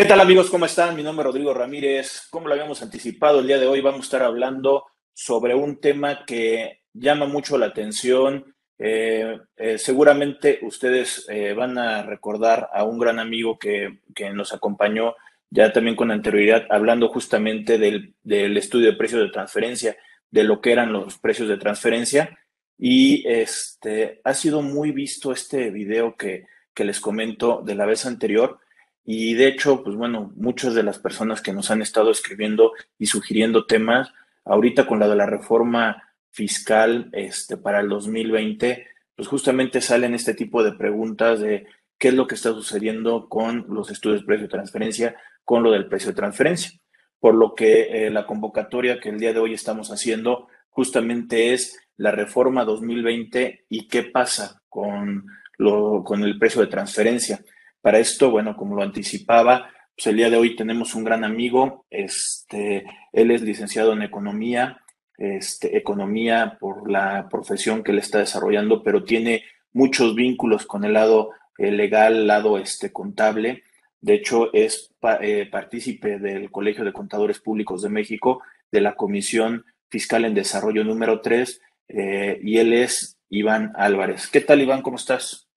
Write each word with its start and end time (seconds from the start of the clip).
¿Qué 0.00 0.06
tal 0.06 0.20
amigos? 0.20 0.48
¿Cómo 0.48 0.64
están? 0.64 0.96
Mi 0.96 1.02
nombre 1.02 1.24
es 1.24 1.26
Rodrigo 1.26 1.52
Ramírez. 1.52 2.26
Como 2.30 2.48
lo 2.48 2.54
habíamos 2.54 2.80
anticipado, 2.80 3.40
el 3.40 3.46
día 3.46 3.58
de 3.58 3.66
hoy 3.66 3.82
vamos 3.82 4.00
a 4.00 4.04
estar 4.04 4.22
hablando 4.22 4.86
sobre 5.12 5.54
un 5.54 5.78
tema 5.78 6.24
que 6.24 6.80
llama 6.94 7.26
mucho 7.26 7.58
la 7.58 7.66
atención. 7.66 8.56
Eh, 8.78 9.38
eh, 9.58 9.76
seguramente 9.76 10.58
ustedes 10.62 11.26
eh, 11.28 11.52
van 11.52 11.76
a 11.76 12.02
recordar 12.02 12.70
a 12.72 12.84
un 12.84 12.98
gran 12.98 13.18
amigo 13.18 13.58
que, 13.58 13.98
que, 14.14 14.30
nos 14.30 14.54
acompañó 14.54 15.16
ya 15.50 15.70
también 15.70 15.96
con 15.96 16.10
anterioridad, 16.10 16.64
hablando 16.70 17.10
justamente 17.10 17.76
del, 17.76 18.14
del 18.22 18.56
estudio 18.56 18.92
de 18.92 18.96
precios 18.96 19.20
de 19.20 19.28
transferencia, 19.28 19.98
de 20.30 20.44
lo 20.44 20.62
que 20.62 20.72
eran 20.72 20.94
los 20.94 21.18
precios 21.18 21.46
de 21.46 21.58
transferencia. 21.58 22.38
Y 22.78 23.28
este, 23.28 24.22
ha 24.24 24.32
sido 24.32 24.62
muy 24.62 24.92
visto 24.92 25.30
este 25.30 25.70
video 25.70 26.16
que, 26.16 26.46
que 26.72 26.86
les 26.86 27.00
comento 27.00 27.60
de 27.62 27.74
la 27.74 27.84
vez 27.84 28.06
anterior 28.06 28.60
y 29.04 29.34
de 29.34 29.48
hecho, 29.48 29.82
pues 29.82 29.96
bueno, 29.96 30.32
muchas 30.36 30.74
de 30.74 30.82
las 30.82 30.98
personas 30.98 31.40
que 31.40 31.52
nos 31.52 31.70
han 31.70 31.82
estado 31.82 32.10
escribiendo 32.10 32.72
y 32.98 33.06
sugiriendo 33.06 33.66
temas, 33.66 34.12
ahorita 34.44 34.86
con 34.86 35.00
la 35.00 35.08
de 35.08 35.16
la 35.16 35.26
reforma 35.26 36.02
fiscal 36.30 37.10
este, 37.12 37.56
para 37.56 37.80
el 37.80 37.88
2020, 37.88 38.86
pues 39.16 39.28
justamente 39.28 39.80
salen 39.80 40.14
este 40.14 40.34
tipo 40.34 40.62
de 40.62 40.72
preguntas 40.72 41.40
de 41.40 41.66
qué 41.98 42.08
es 42.08 42.14
lo 42.14 42.26
que 42.26 42.34
está 42.34 42.50
sucediendo 42.50 43.28
con 43.28 43.66
los 43.68 43.90
estudios 43.90 44.20
de 44.20 44.26
precio 44.26 44.46
de 44.46 44.50
transferencia, 44.50 45.16
con 45.44 45.62
lo 45.62 45.72
del 45.72 45.86
precio 45.86 46.10
de 46.10 46.16
transferencia. 46.16 46.80
Por 47.18 47.34
lo 47.34 47.54
que 47.54 48.06
eh, 48.06 48.10
la 48.10 48.26
convocatoria 48.26 48.98
que 48.98 49.10
el 49.10 49.18
día 49.18 49.34
de 49.34 49.40
hoy 49.40 49.52
estamos 49.52 49.90
haciendo 49.90 50.48
justamente 50.70 51.52
es 51.52 51.78
la 51.98 52.10
reforma 52.12 52.64
2020 52.64 53.66
y 53.68 53.88
qué 53.88 54.04
pasa 54.04 54.62
con, 54.70 55.26
lo, 55.58 56.02
con 56.02 56.22
el 56.22 56.38
precio 56.38 56.62
de 56.62 56.68
transferencia. 56.68 57.44
Para 57.80 57.98
esto, 57.98 58.30
bueno, 58.30 58.56
como 58.56 58.76
lo 58.76 58.82
anticipaba, 58.82 59.70
pues 59.94 60.06
el 60.06 60.16
día 60.16 60.30
de 60.30 60.36
hoy 60.36 60.56
tenemos 60.56 60.94
un 60.94 61.04
gran 61.04 61.24
amigo, 61.24 61.86
este, 61.90 62.84
él 63.12 63.30
es 63.30 63.42
licenciado 63.42 63.92
en 63.92 64.02
economía, 64.02 64.80
este, 65.16 65.76
economía 65.76 66.56
por 66.58 66.90
la 66.90 67.28
profesión 67.28 67.82
que 67.82 67.92
él 67.92 67.98
está 67.98 68.18
desarrollando, 68.18 68.82
pero 68.82 69.04
tiene 69.04 69.44
muchos 69.72 70.14
vínculos 70.14 70.66
con 70.66 70.84
el 70.84 70.94
lado 70.94 71.30
eh, 71.58 71.70
legal, 71.70 72.26
lado 72.26 72.58
este, 72.58 72.92
contable. 72.92 73.62
De 74.00 74.14
hecho, 74.14 74.52
es 74.54 74.94
eh, 75.20 75.46
partícipe 75.50 76.18
del 76.18 76.50
Colegio 76.50 76.84
de 76.84 76.92
Contadores 76.92 77.38
Públicos 77.38 77.82
de 77.82 77.90
México, 77.90 78.42
de 78.72 78.80
la 78.80 78.94
Comisión 78.94 79.66
Fiscal 79.90 80.24
en 80.24 80.34
Desarrollo 80.34 80.84
número 80.84 81.20
3, 81.20 81.60
eh, 81.88 82.40
y 82.42 82.56
él 82.58 82.72
es 82.72 83.18
Iván 83.28 83.72
Álvarez. 83.76 84.28
¿Qué 84.28 84.40
tal, 84.40 84.62
Iván? 84.62 84.80
¿Cómo 84.80 84.96
estás? 84.96 85.49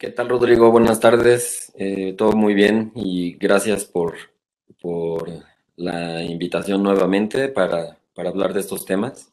¿Qué 0.00 0.08
tal, 0.08 0.30
Rodrigo? 0.30 0.70
Buenas 0.70 0.98
tardes. 0.98 1.74
Eh, 1.76 2.14
todo 2.16 2.32
muy 2.32 2.54
bien 2.54 2.90
y 2.94 3.34
gracias 3.34 3.84
por, 3.84 4.14
por 4.80 5.28
la 5.76 6.22
invitación 6.22 6.82
nuevamente 6.82 7.48
para, 7.48 7.98
para, 8.14 8.30
hablar 8.30 8.54
de 8.54 8.60
estos 8.60 8.86
temas. 8.86 9.30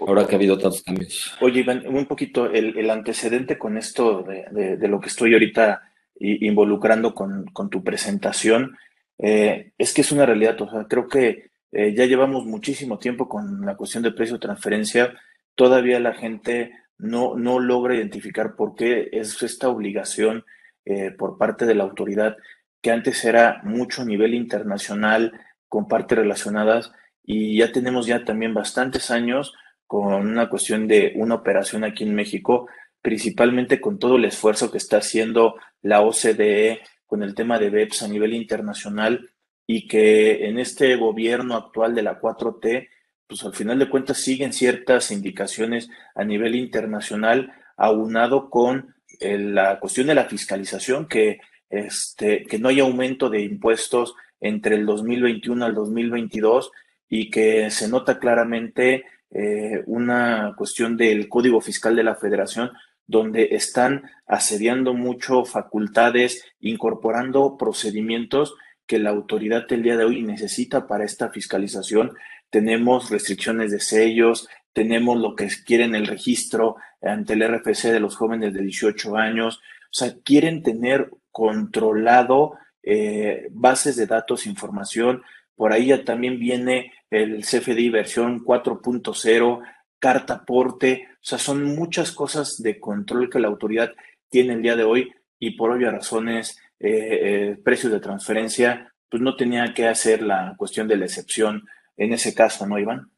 Ahora 0.00 0.26
que 0.26 0.34
ha 0.34 0.38
habido 0.38 0.58
tantos 0.58 0.82
cambios. 0.82 1.36
Oye, 1.40 1.60
Iván, 1.60 1.86
un 1.86 2.06
poquito 2.06 2.46
el, 2.46 2.76
el 2.76 2.90
antecedente 2.90 3.56
con 3.56 3.78
esto 3.78 4.24
de, 4.24 4.76
de, 4.76 4.88
lo 4.88 4.98
que 4.98 5.06
estoy 5.06 5.32
ahorita 5.32 5.80
involucrando 6.18 7.14
con, 7.14 7.44
con 7.52 7.70
tu 7.70 7.84
presentación, 7.84 8.76
eh, 9.18 9.70
es 9.78 9.94
que 9.94 10.00
es 10.00 10.10
una 10.10 10.26
realidad. 10.26 10.60
O 10.60 10.68
sea, 10.68 10.86
creo 10.88 11.06
que 11.06 11.50
eh, 11.70 11.94
ya 11.94 12.06
llevamos 12.06 12.46
muchísimo 12.46 12.98
tiempo 12.98 13.28
con 13.28 13.64
la 13.64 13.76
cuestión 13.76 14.02
de 14.02 14.10
precio 14.10 14.38
de 14.38 14.40
transferencia. 14.40 15.14
Todavía 15.54 16.00
la 16.00 16.14
gente 16.14 16.72
no, 17.02 17.34
no 17.36 17.58
logra 17.58 17.96
identificar 17.96 18.54
por 18.54 18.76
qué 18.76 19.10
es 19.12 19.42
esta 19.42 19.68
obligación 19.68 20.44
eh, 20.84 21.10
por 21.10 21.36
parte 21.36 21.66
de 21.66 21.74
la 21.74 21.82
autoridad, 21.82 22.36
que 22.80 22.92
antes 22.92 23.24
era 23.24 23.60
mucho 23.64 24.02
a 24.02 24.04
nivel 24.04 24.34
internacional, 24.34 25.32
con 25.68 25.88
partes 25.88 26.16
relacionadas, 26.16 26.92
y 27.24 27.58
ya 27.58 27.72
tenemos 27.72 28.06
ya 28.06 28.24
también 28.24 28.54
bastantes 28.54 29.10
años 29.10 29.52
con 29.86 30.14
una 30.14 30.48
cuestión 30.48 30.86
de 30.86 31.12
una 31.16 31.34
operación 31.34 31.84
aquí 31.84 32.04
en 32.04 32.14
México, 32.14 32.68
principalmente 33.00 33.80
con 33.80 33.98
todo 33.98 34.16
el 34.16 34.24
esfuerzo 34.24 34.70
que 34.70 34.78
está 34.78 34.98
haciendo 34.98 35.56
la 35.82 36.02
OCDE 36.02 36.82
con 37.04 37.22
el 37.22 37.34
tema 37.34 37.58
de 37.58 37.70
BEPS 37.70 38.04
a 38.04 38.08
nivel 38.08 38.32
internacional 38.32 39.28
y 39.66 39.88
que 39.88 40.46
en 40.46 40.58
este 40.58 40.96
gobierno 40.96 41.56
actual 41.56 41.94
de 41.94 42.02
la 42.02 42.20
4T 42.20 42.88
pues 43.32 43.44
al 43.44 43.54
final 43.54 43.78
de 43.78 43.88
cuentas 43.88 44.18
siguen 44.18 44.52
ciertas 44.52 45.10
indicaciones 45.10 45.88
a 46.14 46.22
nivel 46.22 46.54
internacional, 46.54 47.50
aunado 47.78 48.50
con 48.50 48.94
eh, 49.20 49.38
la 49.38 49.80
cuestión 49.80 50.08
de 50.08 50.14
la 50.14 50.26
fiscalización, 50.26 51.08
que, 51.08 51.40
este, 51.70 52.44
que 52.44 52.58
no 52.58 52.68
haya 52.68 52.82
aumento 52.82 53.30
de 53.30 53.40
impuestos 53.40 54.14
entre 54.38 54.76
el 54.76 54.84
2021 54.84 55.64
al 55.64 55.74
2022 55.74 56.72
y 57.08 57.30
que 57.30 57.70
se 57.70 57.88
nota 57.88 58.18
claramente 58.18 59.06
eh, 59.30 59.82
una 59.86 60.52
cuestión 60.54 60.98
del 60.98 61.30
Código 61.30 61.62
Fiscal 61.62 61.96
de 61.96 62.04
la 62.04 62.16
Federación 62.16 62.70
donde 63.06 63.48
están 63.52 64.10
asediando 64.26 64.92
mucho 64.92 65.46
facultades, 65.46 66.44
incorporando 66.60 67.56
procedimientos 67.56 68.54
que 68.86 68.98
la 68.98 69.08
autoridad 69.08 69.66
del 69.66 69.84
día 69.84 69.96
de 69.96 70.04
hoy 70.04 70.20
necesita 70.20 70.86
para 70.86 71.04
esta 71.04 71.30
fiscalización 71.30 72.12
tenemos 72.52 73.08
restricciones 73.10 73.72
de 73.72 73.80
sellos, 73.80 74.46
tenemos 74.74 75.18
lo 75.18 75.34
que 75.34 75.48
quieren 75.64 75.94
el 75.94 76.06
registro 76.06 76.76
ante 77.00 77.32
el 77.32 77.42
RFC 77.48 77.90
de 77.90 77.98
los 77.98 78.14
jóvenes 78.14 78.52
de 78.52 78.60
18 78.60 79.16
años, 79.16 79.56
o 79.56 79.94
sea, 79.94 80.14
quieren 80.22 80.62
tener 80.62 81.10
controlado 81.30 82.58
eh, 82.82 83.48
bases 83.52 83.96
de 83.96 84.06
datos, 84.06 84.46
información, 84.46 85.22
por 85.56 85.72
ahí 85.72 85.86
ya 85.86 86.04
también 86.04 86.38
viene 86.38 86.92
el 87.10 87.42
CFDI 87.42 87.88
versión 87.88 88.44
4.0, 88.44 89.62
carta 89.98 90.34
aporte, 90.34 91.08
o 91.10 91.24
sea, 91.24 91.38
son 91.38 91.64
muchas 91.64 92.12
cosas 92.12 92.62
de 92.62 92.78
control 92.78 93.30
que 93.30 93.40
la 93.40 93.48
autoridad 93.48 93.92
tiene 94.28 94.52
el 94.52 94.62
día 94.62 94.76
de 94.76 94.84
hoy 94.84 95.10
y 95.38 95.52
por 95.52 95.70
obvias 95.70 95.92
razones, 95.92 96.58
eh, 96.78 96.90
eh, 96.90 97.58
precios 97.64 97.92
de 97.92 98.00
transferencia, 98.00 98.92
pues 99.08 99.22
no 99.22 99.36
tenía 99.36 99.72
que 99.72 99.88
hacer 99.88 100.20
la 100.22 100.54
cuestión 100.58 100.86
de 100.86 100.96
la 100.96 101.06
excepción 101.06 101.64
en 101.96 102.12
ese 102.12 102.34
caso, 102.34 102.66
¿no, 102.66 102.78
Iván? 102.78 103.10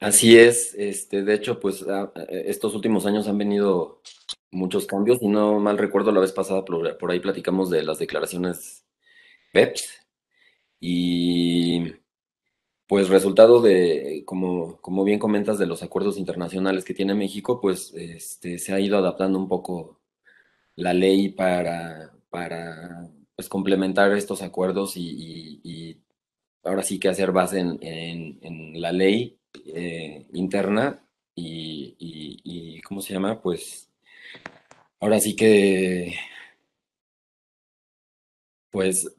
Así 0.00 0.38
es, 0.38 0.74
este, 0.74 1.22
de 1.22 1.34
hecho, 1.34 1.58
pues 1.58 1.84
estos 2.28 2.74
últimos 2.74 3.06
años 3.06 3.28
han 3.28 3.38
venido 3.38 4.02
muchos 4.50 4.86
cambios 4.86 5.18
y 5.22 5.28
no 5.28 5.58
mal 5.58 5.78
recuerdo 5.78 6.12
la 6.12 6.20
vez 6.20 6.32
pasada 6.32 6.64
por, 6.64 7.10
ahí 7.10 7.20
platicamos 7.20 7.70
de 7.70 7.82
las 7.82 7.98
declaraciones 7.98 8.84
PEPS 9.52 10.06
y 10.80 11.94
pues 12.86 13.08
resultado 13.08 13.60
de, 13.62 14.22
como, 14.26 14.80
como 14.80 15.02
bien 15.02 15.18
comentas, 15.18 15.58
de 15.58 15.66
los 15.66 15.82
acuerdos 15.82 16.18
internacionales 16.18 16.84
que 16.84 16.94
tiene 16.94 17.14
México, 17.14 17.60
pues 17.60 17.92
este, 17.94 18.58
se 18.58 18.72
ha 18.74 18.80
ido 18.80 18.98
adaptando 18.98 19.38
un 19.38 19.48
poco 19.48 20.00
la 20.76 20.92
ley 20.92 21.30
para, 21.30 22.12
para 22.30 23.08
pues, 23.34 23.48
complementar 23.48 24.12
estos 24.12 24.42
acuerdos 24.42 24.92
y 24.96 26.00
ahora 26.66 26.82
sí 26.82 26.98
que 26.98 27.08
hacer 27.08 27.32
base 27.32 27.60
en, 27.60 28.80
la 28.80 28.92
ley 28.92 29.38
eh, 29.66 30.26
interna 30.32 31.02
y, 31.34 32.80
¿cómo 32.82 33.00
se 33.00 33.14
llama? 33.14 33.40
Pues 33.40 33.90
ahora 35.00 35.20
sí 35.20 35.36
que, 35.36 36.14
pues, 38.70 39.14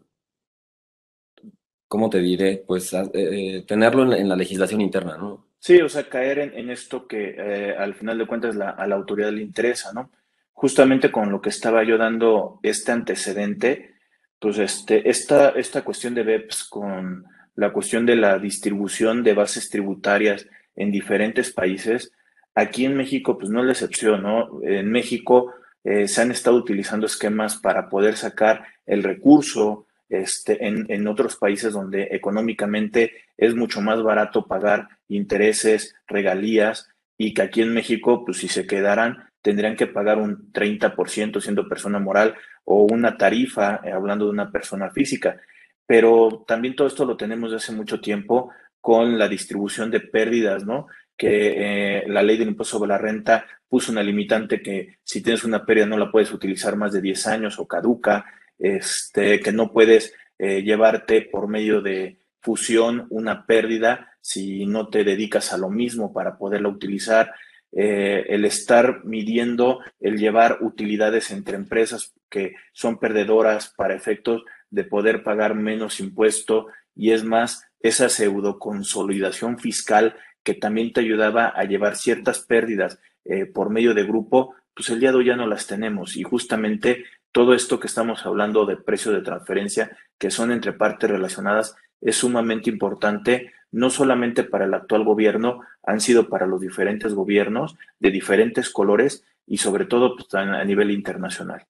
¿cómo 1.88 2.10
te 2.10 2.20
diré? 2.20 2.64
Pues 2.66 2.94
eh, 2.94 3.64
tenerlo 3.68 4.14
en 4.14 4.30
la, 4.30 4.36
legislación 4.36 4.82
interna, 4.82 5.18
¿no? 5.18 5.48
Sí, 5.60 5.82
o 5.82 5.90
sea, 5.90 6.08
caer 6.08 6.40
en, 6.40 6.70
esto 6.70 7.08
que 7.08 7.36
eh, 7.38 7.76
al 7.76 7.96
final 7.96 8.18
de 8.18 8.28
cuentas 8.28 8.56
la, 8.56 8.72
a 8.72 8.88
la 8.88 8.96
autoridad 8.96 9.32
le 9.32 9.42
interesa, 9.42 9.92
¿no? 9.94 10.12
Justamente 10.54 11.12
con 11.12 11.32
lo 11.32 11.42
que 11.42 11.50
estaba 11.50 11.84
yo 11.84 11.98
dando 11.98 12.60
este 12.64 12.92
antecedente, 12.92 13.96
pues 14.40 14.60
este, 14.60 15.10
esta, 15.10 15.50
esta 15.50 15.84
cuestión 15.84 16.14
de 16.14 16.24
BEPS 16.24 16.64
con 16.66 17.26
la 17.58 17.74
cuestión 17.74 18.06
de 18.06 18.16
la 18.16 18.40
distribución 18.40 19.24
de 19.24 19.34
bases 19.34 19.70
tributarias 19.70 20.48
en 20.76 20.92
diferentes 20.92 21.52
países. 21.52 22.14
Aquí 22.56 22.86
en 22.86 22.96
México, 22.96 23.38
pues 23.38 23.50
no 23.50 23.60
es 23.60 23.66
la 23.66 23.72
excepción, 23.74 24.22
¿no? 24.24 24.62
En 24.64 24.90
México 24.92 25.54
eh, 25.84 26.08
se 26.08 26.22
han 26.22 26.32
estado 26.32 26.56
utilizando 26.56 27.08
esquemas 27.08 27.58
para 27.58 27.90
poder 27.90 28.16
sacar 28.16 28.64
el 28.86 29.04
recurso 29.04 29.88
este, 30.08 30.66
en, 30.66 30.86
en, 30.90 31.08
otros 31.08 31.36
países 31.36 31.74
donde 31.74 32.10
económicamente 32.12 33.12
es 33.36 33.56
mucho 33.56 33.82
más 33.82 34.02
barato 34.02 34.46
pagar 34.46 34.88
intereses, 35.10 35.96
regalías, 36.08 36.88
y 37.18 37.34
que 37.34 37.42
aquí 37.42 37.62
en 37.64 37.74
México, 37.74 38.24
pues 38.24 38.38
si 38.38 38.48
se 38.48 38.68
quedaran, 38.68 39.30
tendrían 39.42 39.76
que 39.76 39.88
pagar 39.88 40.20
un 40.20 40.54
30% 40.54 41.42
siendo 41.42 41.68
persona 41.68 42.00
moral 42.00 42.36
o 42.66 42.84
una 42.84 43.18
tarifa, 43.18 43.82
eh, 43.84 43.92
hablando 43.92 44.26
de 44.26 44.32
una 44.32 44.52
persona 44.52 44.92
física 44.92 45.42
pero 45.88 46.44
también 46.46 46.76
todo 46.76 46.88
esto 46.88 47.06
lo 47.06 47.18
tenemos 47.18 47.52
desde 47.52 47.64
hace 47.64 47.76
mucho 47.76 48.00
tiempo 48.00 48.52
con 48.82 49.18
la 49.18 49.28
distribución 49.28 49.90
de 49.90 50.02
pérdidas, 50.02 50.66
¿no? 50.66 50.88
Que 51.18 52.02
eh, 52.02 52.04
la 52.08 52.22
ley 52.22 52.38
del 52.38 52.50
impuesto 52.50 52.78
sobre 52.78 52.90
la 52.90 52.98
renta 52.98 53.46
puso 53.68 53.92
una 53.92 54.04
limitante 54.04 54.62
que 54.62 55.00
si 55.04 55.24
tienes 55.24 55.44
una 55.44 55.66
pérdida 55.66 55.88
no 55.88 55.98
la 55.98 56.12
puedes 56.12 56.32
utilizar 56.32 56.76
más 56.76 56.94
de 56.94 57.02
10 57.02 57.28
años 57.28 57.60
o 57.60 57.68
caduca. 57.68 58.26
este, 58.60 59.40
que 59.40 59.52
no 59.52 59.72
puedes 59.72 60.14
eh, 60.40 60.62
llevarte 60.64 61.22
por 61.22 61.48
medio 61.48 61.82
de 61.82 62.18
fusión 62.42 63.06
una 63.10 63.46
pérdida 63.46 64.18
si 64.22 64.66
no 64.66 64.90
te 64.90 65.04
dedicas 65.04 65.54
a 65.54 65.58
lo 65.58 65.70
mismo 65.70 66.12
para 66.12 66.38
poderla 66.38 66.70
utilizar, 66.70 67.34
eh, 67.72 68.26
el 68.30 68.46
estar 68.46 69.06
midiendo, 69.06 69.80
el 70.00 70.18
llevar 70.18 70.58
utilidades 70.62 71.32
entre 71.32 71.56
empresas 71.56 72.14
que 72.30 72.56
son 72.74 73.00
perdedoras 73.00 73.74
para 73.78 73.96
efectos 73.96 74.44
de 74.70 74.84
poder 74.84 75.24
pagar 75.24 75.56
menos 75.56 76.00
impuesto 76.00 76.68
y 76.96 77.12
es 77.12 77.24
más, 77.24 77.68
esa 77.80 78.10
pseudo 78.10 78.60
consolidación 78.60 79.60
fiscal 79.60 80.16
que 80.44 80.54
también 80.54 80.94
te 80.94 81.02
ayudaba 81.02 81.48
a 81.48 81.64
llevar 81.66 81.96
ciertas 81.96 82.40
pérdidas 82.40 83.00
eh, 83.26 83.46
por 83.46 83.70
medio 83.70 83.94
de 83.94 84.04
grupo, 84.04 84.56
pues 84.74 84.90
el 84.90 85.00
día 85.00 85.12
de 85.12 85.18
hoy 85.18 85.26
ya 85.26 85.36
no 85.36 85.48
las 85.48 85.68
tenemos 85.68 86.16
y 86.16 86.24
justamente 86.24 87.06
todo 87.32 87.54
esto 87.54 87.80
que 87.80 87.88
estamos 87.88 88.26
hablando 88.26 88.66
de 88.66 88.78
precio 88.78 89.12
de 89.12 89.22
transferencia, 89.22 89.96
que 90.18 90.32
son 90.32 90.52
entre 90.52 90.74
partes 90.74 91.10
relacionadas, 91.10 91.76
es 92.02 92.16
sumamente 92.16 92.70
importante, 92.70 93.52
no 93.72 93.90
solamente 93.90 94.44
para 94.44 94.66
el 94.66 94.74
actual 94.74 95.04
gobierno, 95.04 95.62
han 95.84 96.00
sido 96.00 96.30
para 96.30 96.48
los 96.48 96.62
diferentes 96.62 97.14
gobiernos 97.14 97.78
de 98.00 98.12
diferentes 98.12 98.70
colores 98.70 99.24
y 99.46 99.58
sobre 99.58 99.86
todo 99.86 100.16
pues, 100.16 100.34
a 100.34 100.64
nivel 100.64 100.92
internacional. 100.92 101.66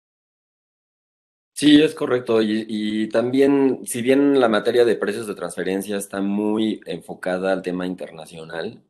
Sí, 1.57 1.81
es 1.81 1.95
correcto. 1.95 2.39
Y, 2.44 3.09
también, 3.09 3.81
si 3.86 4.04
bien 4.04 4.39
la 4.39 4.48
materia 4.48 4.86
de 4.86 4.95
precios 4.95 5.25
de 5.25 5.33
transferencia 5.33 5.98
está 5.98 6.21
muy 6.21 6.81
enfocada 6.86 7.51
al 7.51 7.63
tema 7.63 7.88
internacional, 7.88 8.83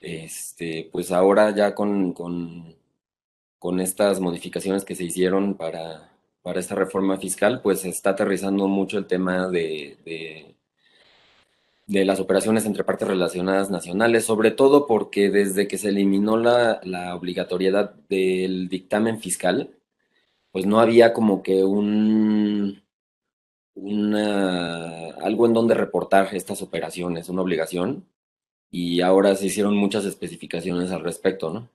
este, 0.00 0.88
pues 0.92 1.10
ahora 1.12 1.50
ya 1.54 1.74
con, 1.74 2.12
con, 2.12 2.76
estas 3.80 4.20
modificaciones 4.20 4.84
que 4.84 4.94
se 4.94 5.04
hicieron 5.04 5.56
para, 5.56 6.12
para, 6.42 6.60
esta 6.60 6.76
reforma 6.76 7.18
fiscal, 7.18 7.60
pues 7.62 7.84
está 7.84 8.10
aterrizando 8.10 8.68
mucho 8.68 8.98
el 8.98 9.06
tema 9.06 9.48
de, 9.48 9.98
de, 11.86 12.04
las 12.04 12.20
operaciones 12.20 12.66
entre 12.66 12.84
partes 12.84 13.08
relacionadas 13.08 13.70
nacionales, 13.70 14.24
sobre 14.24 14.52
todo 14.52 14.86
porque 14.86 15.30
desde 15.30 15.66
que 15.68 15.78
se 15.78 15.88
eliminó 15.88 16.36
la, 16.36 16.80
la 16.84 17.16
obligatoriedad 17.16 17.94
del 18.08 18.68
dictamen 18.68 19.20
fiscal, 19.20 19.75
pues 20.56 20.64
no 20.64 20.80
había 20.80 21.12
como 21.12 21.42
que 21.42 21.62
un 21.62 22.82
algo 25.22 25.44
en 25.44 25.52
donde 25.52 25.74
reportar 25.74 26.34
estas 26.34 26.62
operaciones, 26.62 27.28
una 27.28 27.42
obligación, 27.42 28.06
y 28.70 29.02
ahora 29.02 29.34
se 29.34 29.44
hicieron 29.48 29.76
muchas 29.76 30.06
especificaciones 30.06 30.92
al 30.92 31.04
respecto, 31.04 31.52
¿no? 31.52 31.68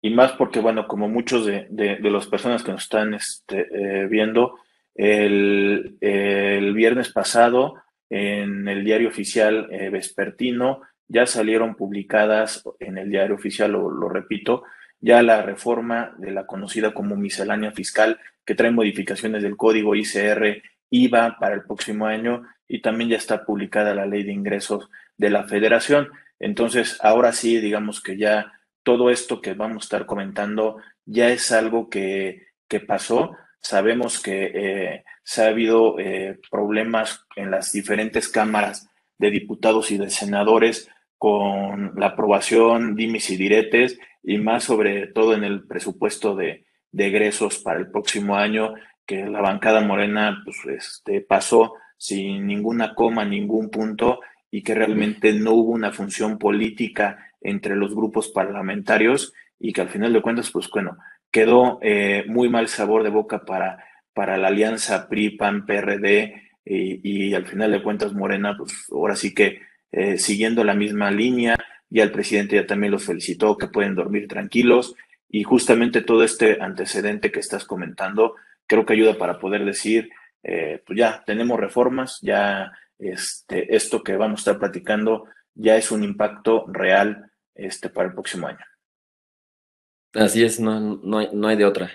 Y 0.00 0.10
más 0.10 0.30
porque, 0.34 0.60
bueno, 0.60 0.86
como 0.86 1.08
muchos 1.08 1.44
de, 1.44 1.66
de, 1.68 1.98
las 2.08 2.28
personas 2.28 2.62
que 2.62 2.70
nos 2.70 2.84
están 2.84 3.14
este, 3.14 3.66
eh, 3.72 4.06
viendo, 4.06 4.60
el, 4.94 5.98
el, 6.00 6.72
viernes 6.72 7.12
pasado 7.12 7.82
en 8.08 8.68
el 8.68 8.84
diario 8.84 9.08
oficial 9.08 9.66
eh, 9.72 9.90
vespertino 9.90 10.82
ya 11.08 11.26
salieron 11.26 11.74
publicadas 11.74 12.62
en 12.78 12.96
el 12.96 13.10
diario 13.10 13.34
oficial, 13.34 13.72
lo 13.72 14.08
repito, 14.08 14.62
ya 15.00 15.22
la 15.22 15.42
reforma 15.42 16.14
de 16.18 16.30
la 16.30 16.46
conocida 16.46 16.94
como 16.94 17.16
miscelánea 17.16 17.72
fiscal, 17.72 18.18
que 18.44 18.54
trae 18.54 18.70
modificaciones 18.70 19.42
del 19.42 19.56
código 19.56 19.94
ICR 19.94 20.62
IVA 20.90 21.36
para 21.38 21.54
el 21.54 21.64
próximo 21.64 22.06
año 22.06 22.42
y 22.68 22.80
también 22.80 23.10
ya 23.10 23.16
está 23.16 23.44
publicada 23.44 23.94
la 23.94 24.06
ley 24.06 24.22
de 24.22 24.32
ingresos 24.32 24.88
de 25.16 25.30
la 25.30 25.44
federación. 25.44 26.08
Entonces, 26.38 26.98
ahora 27.02 27.32
sí, 27.32 27.60
digamos 27.60 28.02
que 28.02 28.16
ya 28.16 28.52
todo 28.82 29.10
esto 29.10 29.40
que 29.40 29.54
vamos 29.54 29.82
a 29.82 29.86
estar 29.86 30.06
comentando 30.06 30.78
ya 31.04 31.28
es 31.30 31.50
algo 31.52 31.88
que, 31.88 32.46
que 32.68 32.80
pasó. 32.80 33.36
Sabemos 33.60 34.20
que 34.22 34.52
eh, 34.54 35.04
se 35.24 35.42
ha 35.42 35.48
habido 35.48 35.98
eh, 35.98 36.38
problemas 36.50 37.26
en 37.34 37.50
las 37.50 37.72
diferentes 37.72 38.28
cámaras 38.28 38.88
de 39.18 39.30
diputados 39.30 39.90
y 39.90 39.98
de 39.98 40.10
senadores 40.10 40.88
con 41.18 41.92
la 41.96 42.08
aprobación 42.08 42.94
dimis 42.94 43.30
y 43.30 43.36
diretes 43.36 43.98
y 44.22 44.38
más 44.38 44.64
sobre 44.64 45.06
todo 45.06 45.34
en 45.34 45.44
el 45.44 45.66
presupuesto 45.66 46.34
de, 46.34 46.64
egresos 46.92 47.58
para 47.58 47.78
el 47.78 47.90
próximo 47.90 48.36
año, 48.36 48.72
que 49.04 49.26
la 49.26 49.42
bancada 49.42 49.82
morena 49.82 50.42
pues, 50.44 50.56
este, 50.66 51.20
pasó 51.20 51.74
sin 51.98 52.46
ninguna 52.46 52.94
coma, 52.94 53.24
ningún 53.24 53.68
punto 53.68 54.20
y 54.50 54.62
que 54.62 54.74
realmente 54.74 55.32
no 55.32 55.52
hubo 55.52 55.72
una 55.72 55.92
función 55.92 56.38
política 56.38 57.18
entre 57.40 57.76
los 57.76 57.94
grupos 57.94 58.28
parlamentarios 58.28 59.34
y 59.58 59.72
que 59.72 59.82
al 59.82 59.88
final 59.88 60.12
de 60.12 60.22
cuentas, 60.22 60.50
pues 60.50 60.68
bueno, 60.70 60.96
quedó 61.30 61.78
eh, 61.82 62.24
muy 62.26 62.48
mal 62.48 62.68
sabor 62.68 63.02
de 63.02 63.10
boca 63.10 63.44
para, 63.44 63.84
para 64.14 64.36
la 64.36 64.48
alianza 64.48 65.08
PRI, 65.08 65.36
PAN, 65.36 65.66
PRD 65.66 66.42
y, 66.64 67.28
y, 67.28 67.34
al 67.34 67.46
final 67.46 67.70
de 67.70 67.82
cuentas 67.82 68.12
Morena, 68.12 68.56
pues 68.56 68.88
ahora 68.90 69.14
sí 69.14 69.34
que 69.34 69.60
eh, 69.92 70.18
siguiendo 70.18 70.64
la 70.64 70.74
misma 70.74 71.10
línea, 71.10 71.56
ya 71.88 72.02
el 72.02 72.12
presidente 72.12 72.56
ya 72.56 72.66
también 72.66 72.92
los 72.92 73.04
felicitó, 73.04 73.56
que 73.56 73.68
pueden 73.68 73.94
dormir 73.94 74.28
tranquilos 74.28 74.94
y 75.28 75.44
justamente 75.44 76.02
todo 76.02 76.22
este 76.22 76.58
antecedente 76.60 77.30
que 77.30 77.40
estás 77.40 77.64
comentando 77.64 78.34
creo 78.66 78.84
que 78.84 78.94
ayuda 78.94 79.16
para 79.16 79.38
poder 79.38 79.64
decir, 79.64 80.10
eh, 80.42 80.82
pues 80.86 80.98
ya 80.98 81.22
tenemos 81.24 81.58
reformas, 81.58 82.18
ya 82.20 82.72
este, 82.98 83.74
esto 83.74 84.02
que 84.02 84.16
vamos 84.16 84.40
a 84.40 84.42
estar 84.42 84.58
platicando 84.58 85.26
ya 85.54 85.76
es 85.76 85.90
un 85.90 86.04
impacto 86.04 86.66
real 86.68 87.30
este, 87.54 87.88
para 87.88 88.08
el 88.08 88.14
próximo 88.14 88.46
año. 88.46 88.64
Así 90.12 90.44
es, 90.44 90.60
no, 90.60 90.80
no, 90.80 91.18
hay, 91.18 91.28
no 91.32 91.48
hay 91.48 91.56
de 91.56 91.64
otra. 91.64 91.90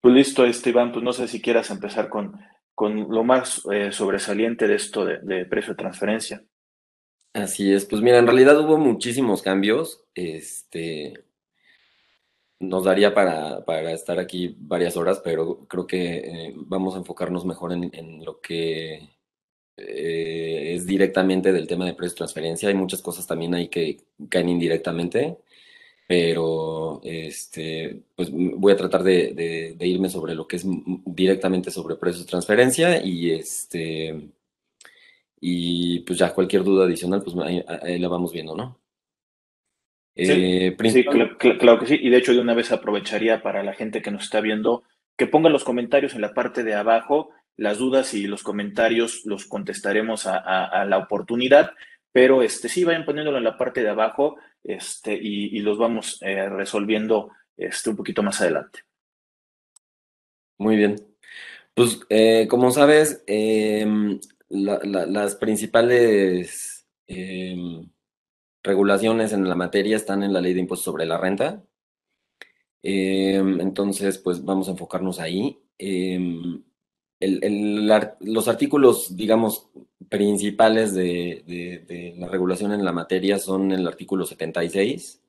pues 0.00 0.14
listo, 0.14 0.44
este, 0.44 0.70
Iván, 0.70 0.92
pues 0.92 1.04
no 1.04 1.12
sé 1.12 1.28
si 1.28 1.40
quieras 1.40 1.70
empezar 1.70 2.08
con, 2.08 2.40
con 2.76 3.08
lo 3.08 3.24
más 3.24 3.62
eh, 3.72 3.90
sobresaliente 3.90 4.68
de 4.68 4.74
esto 4.74 5.06
de, 5.06 5.46
precio 5.46 5.72
de 5.72 5.78
transferencia. 5.78 6.44
Así 7.32 7.72
es, 7.72 7.86
pues 7.86 8.02
mira, 8.02 8.18
en 8.18 8.26
realidad 8.26 8.60
hubo 8.60 8.76
muchísimos 8.76 9.42
cambios. 9.42 10.04
Este 10.14 11.24
nos 12.60 12.84
daría 12.84 13.14
para, 13.14 13.64
para 13.64 13.92
estar 13.92 14.18
aquí 14.18 14.56
varias 14.58 14.96
horas, 14.96 15.20
pero 15.24 15.66
creo 15.66 15.86
que 15.86 16.16
eh, 16.16 16.54
vamos 16.54 16.94
a 16.94 16.98
enfocarnos 16.98 17.46
mejor 17.46 17.72
en, 17.72 18.24
lo 18.24 18.40
que 18.40 19.08
eh, 19.76 20.74
es 20.74 20.86
directamente 20.86 21.52
del 21.52 21.66
tema 21.66 21.86
de 21.86 21.94
precio 21.94 22.14
de 22.14 22.18
transferencia. 22.18 22.68
Hay 22.68 22.74
muchas 22.74 23.00
cosas 23.00 23.26
también 23.26 23.54
ahí 23.54 23.68
que 23.68 24.02
caen 24.28 24.50
indirectamente, 24.50 25.38
pero 26.06 27.00
este, 27.04 28.02
pues 28.14 28.30
voy 28.30 28.72
a 28.72 28.76
tratar 28.76 29.02
de, 29.02 29.74
de 29.76 29.86
irme 29.86 30.08
sobre 30.08 30.34
lo 30.34 30.46
que 30.46 30.56
es 30.56 30.64
directamente 31.04 31.70
sobre 31.70 31.96
precios 31.96 32.24
de 32.24 32.30
transferencia 32.30 33.04
y 33.04 33.32
este 33.32 34.30
y 35.40 36.00
pues 36.00 36.18
ya 36.18 36.32
cualquier 36.32 36.64
duda 36.64 36.86
adicional, 36.86 37.22
pues 37.22 37.36
ahí, 37.44 37.98
la 37.98 38.08
vamos 38.08 38.32
viendo, 38.32 38.56
¿no? 38.56 38.80
Sí, 40.14 40.24
eh, 40.28 40.76
claro, 41.58 41.78
que 41.78 41.86
sí. 41.86 41.98
Y 42.00 42.08
de 42.08 42.16
hecho, 42.16 42.32
de 42.32 42.40
una 42.40 42.54
vez 42.54 42.72
aprovecharía 42.72 43.42
para 43.42 43.62
la 43.62 43.74
gente 43.74 44.00
que 44.00 44.10
nos 44.10 44.24
está 44.24 44.40
viendo 44.40 44.82
que 45.16 45.26
pongan 45.26 45.52
los 45.52 45.64
comentarios 45.64 46.14
en 46.14 46.22
la 46.22 46.32
parte 46.32 46.64
de 46.64 46.74
abajo. 46.74 47.30
Las 47.58 47.78
dudas 47.78 48.12
y 48.14 48.26
los 48.26 48.42
comentarios 48.42 49.22
los 49.24 49.46
contestaremos 49.46 50.26
a, 50.26 50.84
la 50.84 50.98
oportunidad, 50.98 51.72
pero 52.16 52.40
este 52.40 52.70
sí 52.70 52.82
vayan 52.82 53.04
poniéndolo 53.04 53.36
en 53.36 53.44
la 53.44 53.58
parte 53.58 53.82
de 53.82 53.90
abajo 53.90 54.36
este, 54.64 55.12
y, 55.12 55.58
los 55.58 55.76
vamos 55.76 56.18
eh, 56.22 56.48
resolviendo 56.48 57.30
este, 57.58 57.90
un 57.90 57.96
poquito 57.96 58.22
más 58.22 58.40
adelante. 58.40 58.78
Muy 60.56 60.76
bien. 60.76 60.96
Pues 61.74 62.00
eh, 62.08 62.46
como 62.48 62.70
sabes, 62.70 63.22
em, 63.26 64.18
las 64.48 65.34
principales 65.34 66.88
em, 67.06 67.86
regulaciones 68.62 69.34
en 69.34 69.46
la 69.46 69.54
materia 69.54 69.96
están 69.96 70.22
en 70.22 70.32
la 70.32 70.40
ley 70.40 70.54
de 70.54 70.60
impuestos 70.60 70.86
sobre 70.86 71.04
la 71.04 71.18
renta. 71.18 71.62
Em, 72.82 73.60
entonces, 73.60 74.16
pues 74.16 74.42
vamos 74.42 74.68
a 74.68 74.70
enfocarnos 74.70 75.20
ahí. 75.20 75.60
Los 77.20 78.48
artículos, 78.48 79.16
digamos, 79.16 79.68
principales 80.08 80.94
de, 80.94 81.42
de, 81.46 82.14
la 82.18 82.28
regulación 82.28 82.72
en 82.72 82.84
la 82.84 82.92
materia 82.92 83.38
son 83.38 83.72
el 83.72 83.86
artículo 83.86 84.26
76, 84.26 85.22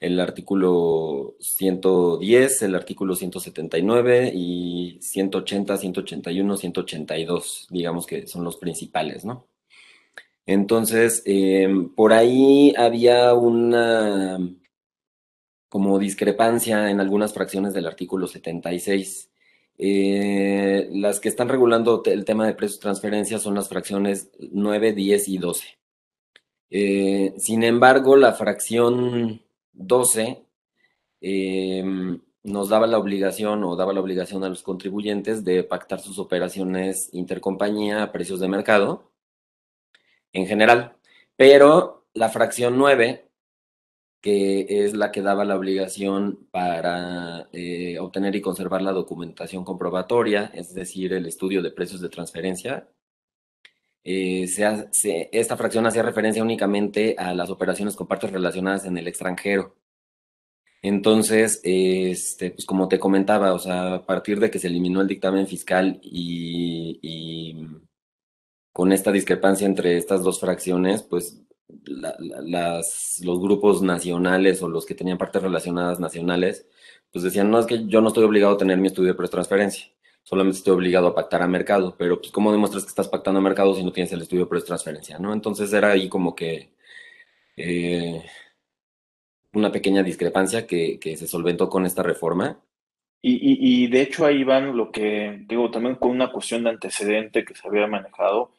el 0.00 0.20
artículo 0.20 1.34
110, 1.40 2.62
el 2.62 2.74
artículo 2.74 3.14
179 3.14 4.32
y 4.34 4.98
180, 5.00 5.76
181, 5.76 6.56
182, 6.56 7.66
digamos 7.70 8.06
que 8.06 8.26
son 8.26 8.44
los 8.44 8.56
principales, 8.56 9.24
¿no? 9.24 9.46
Entonces, 10.46 11.22
em, 11.26 11.94
por 11.94 12.12
ahí 12.14 12.72
había 12.76 13.34
una 13.34 14.38
como 15.68 15.98
discrepancia 15.98 16.90
en 16.90 17.00
algunas 17.00 17.34
fracciones 17.34 17.74
del 17.74 17.86
artículo 17.86 18.26
76. 18.26 19.30
Eh, 19.80 20.88
las 20.92 21.20
que 21.20 21.28
están 21.28 21.48
regulando 21.48 22.02
el 22.04 22.24
tema 22.24 22.46
de 22.46 22.54
precios 22.54 22.80
de 22.80 22.82
transferencia 22.82 23.38
son 23.38 23.54
las 23.54 23.68
fracciones 23.68 24.30
9, 24.38 24.92
10 24.92 25.28
y 25.28 25.38
12. 25.38 25.78
Eh, 26.70 27.34
sin 27.38 27.62
embargo, 27.62 28.16
la 28.16 28.32
fracción 28.32 29.40
12 29.72 30.44
em, 31.20 32.20
nos 32.42 32.68
daba 32.68 32.86
la 32.86 32.98
obligación 32.98 33.64
o 33.64 33.76
daba 33.76 33.92
la 33.92 34.00
obligación 34.00 34.44
a 34.44 34.48
los 34.48 34.62
contribuyentes 34.62 35.44
de 35.44 35.62
pactar 35.64 36.00
sus 36.00 36.18
operaciones 36.18 37.10
intercompañía 37.12 38.02
a 38.02 38.12
precios 38.12 38.40
de 38.40 38.48
mercado 38.48 39.10
en 40.32 40.46
general. 40.46 40.96
Pero 41.36 42.04
la 42.14 42.28
fracción 42.30 42.76
9, 42.78 43.27
que 44.20 44.84
es 44.84 44.94
la 44.94 45.12
que 45.12 45.22
daba 45.22 45.44
la 45.44 45.56
obligación 45.56 46.46
para 46.50 47.48
eh, 47.52 47.98
obtener 48.00 48.34
y 48.36 48.40
conservar 48.40 48.82
la 48.82 48.92
documentación 48.92 49.64
comprobatoria, 49.64 50.50
es 50.54 50.74
decir, 50.74 51.12
el 51.12 51.26
estudio 51.26 51.62
de 51.62 51.70
precios 51.70 52.00
de 52.00 52.08
transferencia, 52.08 52.88
eh, 54.04 54.48
esta 55.32 55.56
fracción 55.56 55.86
hacía 55.86 56.02
referencia 56.02 56.42
únicamente 56.42 57.14
a 57.18 57.34
las 57.34 57.50
operaciones 57.50 57.94
con 57.94 58.06
partes 58.06 58.32
relacionadas 58.32 58.86
en 58.86 58.96
el 58.96 59.06
extranjero. 59.06 59.76
Entonces, 60.82 61.60
este, 61.64 62.52
pues 62.52 62.64
como 62.64 62.88
te 62.88 62.98
comentaba, 62.98 63.50
a 63.50 64.06
partir 64.06 64.38
de 64.40 64.50
que 64.50 64.58
se 64.58 64.68
eliminó 64.68 65.00
el 65.00 65.08
dictamen 65.08 65.46
fiscal 65.46 66.00
y, 66.02 67.66
con 68.72 68.92
esta 68.92 69.10
discrepancia 69.12 69.66
entre 69.66 69.96
estas 69.96 70.22
dos 70.22 70.40
fracciones, 70.40 71.02
pues 71.02 71.42
las, 71.84 73.20
los 73.24 73.40
grupos 73.40 73.82
nacionales 73.82 74.62
o 74.62 74.68
los 74.68 74.86
que 74.86 74.94
tenían 74.94 75.18
partes 75.18 75.42
relacionadas 75.42 76.00
nacionales, 76.00 76.66
pues 77.12 77.24
decían, 77.24 77.50
no, 77.50 77.58
es 77.58 77.66
que 77.66 77.86
yo 77.86 78.00
no 78.00 78.08
estoy 78.08 78.24
obligado 78.24 78.54
a 78.54 78.58
tener 78.58 78.78
mi 78.78 78.88
estudio 78.88 79.14
de 79.14 79.28
transferencia, 79.28 79.86
solamente 80.22 80.58
estoy 80.58 80.74
obligado 80.74 81.08
a 81.08 81.14
pactar 81.14 81.42
a 81.42 81.48
mercado, 81.48 81.94
pero 81.98 82.18
pues 82.20 82.32
¿cómo 82.32 82.52
demuestras 82.52 82.84
que 82.84 82.90
estás 82.90 83.08
pactando 83.08 83.40
a 83.40 83.42
mercado 83.42 83.74
si 83.74 83.84
no 83.84 83.92
tienes 83.92 84.12
el 84.12 84.22
estudio 84.22 84.46
de 84.46 84.60
transferencia, 84.62 85.18
no? 85.18 85.32
Entonces 85.32 85.72
era 85.72 85.90
ahí 85.90 86.08
como 86.08 86.34
que... 86.34 86.70
Eh, 87.56 88.22
una 89.52 89.72
pequeña 89.72 90.02
discrepancia 90.02 90.66
que, 90.66 90.98
se 91.02 91.26
solventó 91.26 91.68
con 91.68 91.86
esta 91.86 92.02
reforma. 92.02 92.60
Y, 93.20 93.88
de 93.88 94.02
hecho 94.02 94.24
ahí 94.24 94.44
van 94.44 94.76
lo 94.76 94.92
que 94.92 95.44
digo 95.46 95.70
también 95.70 95.96
con 95.96 96.10
una 96.10 96.30
cuestión 96.30 96.62
de 96.64 96.70
antecedente 96.70 97.44
que 97.44 97.54
se 97.54 97.66
había 97.66 97.86
manejado. 97.86 98.52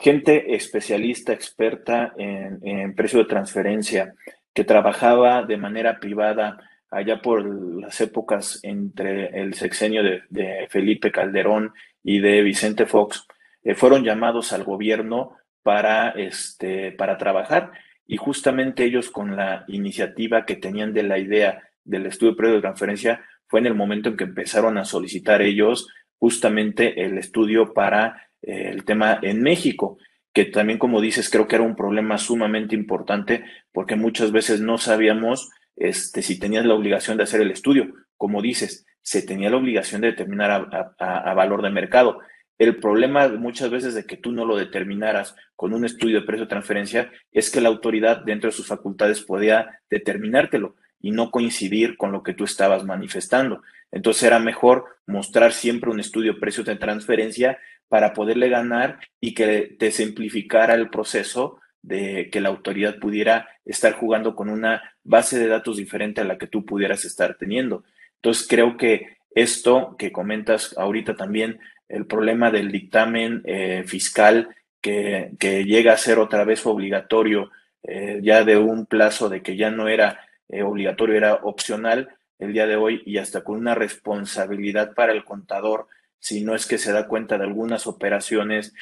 Gente 0.00 0.54
especialista, 0.54 1.34
experta 1.34 2.14
en, 2.16 2.94
precio 2.94 3.18
de 3.18 3.26
transferencia, 3.26 4.14
que 4.54 4.64
trabajaba 4.64 5.42
de 5.42 5.58
manera 5.58 6.00
privada 6.00 6.58
allá 6.90 7.20
por 7.20 7.44
las 7.78 8.00
épocas 8.00 8.60
entre 8.62 9.26
el 9.38 9.52
sexenio 9.52 10.02
de, 10.02 10.66
Felipe 10.70 11.12
Calderón 11.12 11.74
y 12.02 12.20
de 12.20 12.40
Vicente 12.40 12.86
Fox, 12.86 13.26
eh, 13.62 13.74
fueron 13.74 14.02
llamados 14.02 14.54
al 14.54 14.64
gobierno 14.64 15.36
para, 15.62 16.08
este, 16.12 16.92
para 16.92 17.18
trabajar. 17.18 17.70
Y 18.06 18.16
justamente 18.16 18.84
ellos 18.84 19.10
con 19.10 19.36
la 19.36 19.66
iniciativa 19.68 20.46
que 20.46 20.56
tenían 20.56 20.94
de 20.94 21.02
la 21.02 21.18
idea 21.18 21.62
del 21.84 22.06
estudio 22.06 22.36
previo 22.36 22.56
de 22.56 22.62
transferencia 22.62 23.22
fue 23.48 23.60
en 23.60 23.66
el 23.66 23.74
momento 23.74 24.08
en 24.08 24.16
que 24.16 24.24
empezaron 24.24 24.78
a 24.78 24.86
solicitar 24.86 25.42
ellos 25.42 25.88
justamente 26.16 27.04
el 27.04 27.18
estudio 27.18 27.74
para 27.74 28.29
el 28.42 28.84
tema 28.84 29.18
en 29.22 29.42
México, 29.42 29.98
que 30.32 30.44
también 30.46 30.78
como 30.78 31.00
dices 31.00 31.28
creo 31.28 31.48
que 31.48 31.56
era 31.56 31.64
un 31.64 31.76
problema 31.76 32.18
sumamente 32.18 32.74
importante 32.74 33.44
porque 33.72 33.96
muchas 33.96 34.32
veces 34.32 34.60
no 34.60 34.78
sabíamos 34.78 35.50
este, 35.76 36.22
si 36.22 36.38
tenías 36.38 36.64
la 36.64 36.74
obligación 36.74 37.16
de 37.16 37.24
hacer 37.24 37.40
el 37.40 37.50
estudio. 37.50 37.94
Como 38.16 38.42
dices, 38.42 38.86
se 39.02 39.22
tenía 39.22 39.50
la 39.50 39.56
obligación 39.56 40.02
de 40.02 40.08
determinar 40.08 40.68
a 40.98 41.34
valor 41.34 41.62
de 41.62 41.70
mercado. 41.70 42.20
El 42.60 42.76
problema 42.76 43.26
muchas 43.28 43.70
veces 43.70 43.94
de 43.94 44.04
que 44.04 44.18
tú 44.18 44.32
no 44.32 44.44
lo 44.44 44.54
determinaras 44.54 45.34
con 45.56 45.72
un 45.72 45.86
estudio 45.86 46.20
de 46.20 46.26
precio 46.26 46.44
de 46.44 46.50
transferencia 46.50 47.10
es 47.32 47.50
que 47.50 47.62
la 47.62 47.70
autoridad 47.70 48.18
dentro 48.18 48.50
de 48.50 48.56
sus 48.56 48.66
facultades 48.66 49.22
podía 49.22 49.80
determinártelo 49.88 50.76
y 51.00 51.10
no 51.10 51.30
coincidir 51.30 51.96
con 51.96 52.12
lo 52.12 52.22
que 52.22 52.34
tú 52.34 52.44
estabas 52.44 52.84
manifestando. 52.84 53.62
Entonces 53.90 54.24
era 54.24 54.38
mejor 54.38 54.84
mostrar 55.06 55.52
siempre 55.52 55.90
un 55.90 56.00
estudio 56.00 56.34
de 56.34 56.40
precio 56.40 56.62
de 56.62 56.76
transferencia 56.76 57.58
para 57.90 58.14
poderle 58.14 58.48
ganar 58.48 59.00
y 59.20 59.34
que 59.34 59.76
te 59.76 59.90
simplificara 59.90 60.74
el 60.74 60.90
proceso 60.90 61.58
de 61.82 62.30
que 62.30 62.40
la 62.40 62.50
autoridad 62.50 63.00
pudiera 63.00 63.48
estar 63.64 63.94
jugando 63.94 64.36
con 64.36 64.48
una 64.48 64.94
base 65.02 65.40
de 65.40 65.48
datos 65.48 65.76
diferente 65.76 66.20
a 66.20 66.24
la 66.24 66.38
que 66.38 66.46
tú 66.46 66.64
pudieras 66.64 67.04
estar 67.04 67.34
teniendo. 67.34 67.82
Entonces 68.14 68.46
creo 68.48 68.76
que 68.76 69.18
esto 69.34 69.96
que 69.98 70.12
comentas 70.12 70.72
ahorita 70.78 71.16
también 71.16 71.58
el 71.88 72.06
problema 72.06 72.52
del 72.52 72.70
dictamen 72.70 73.42
eh, 73.44 73.82
fiscal 73.84 74.54
que, 74.80 75.32
llega 75.40 75.92
a 75.92 75.98
ser 75.98 76.20
otra 76.20 76.44
vez 76.44 76.64
obligatorio, 76.66 77.50
eh, 77.82 78.20
ya 78.22 78.44
de 78.44 78.56
un 78.56 78.86
plazo 78.86 79.28
de 79.28 79.42
que 79.42 79.56
ya 79.56 79.72
no 79.72 79.88
era 79.88 80.20
eh, 80.48 80.62
obligatorio, 80.62 81.16
era 81.16 81.34
opcional 81.34 82.08
el 82.38 82.52
día 82.52 82.68
de 82.68 82.76
hoy 82.76 83.02
y 83.04 83.18
hasta 83.18 83.42
con 83.42 83.56
una 83.56 83.74
responsabilidad 83.74 84.94
para 84.94 85.12
el 85.12 85.24
contador, 85.24 85.88
si 86.20 86.44
no 86.44 86.54
es 86.54 86.66
que 86.66 86.78
se 86.78 86.92
da 86.92 87.08
cuenta 87.08 87.36
de 87.36 87.44
algunas 87.44 87.88
operaciones, 87.88 88.72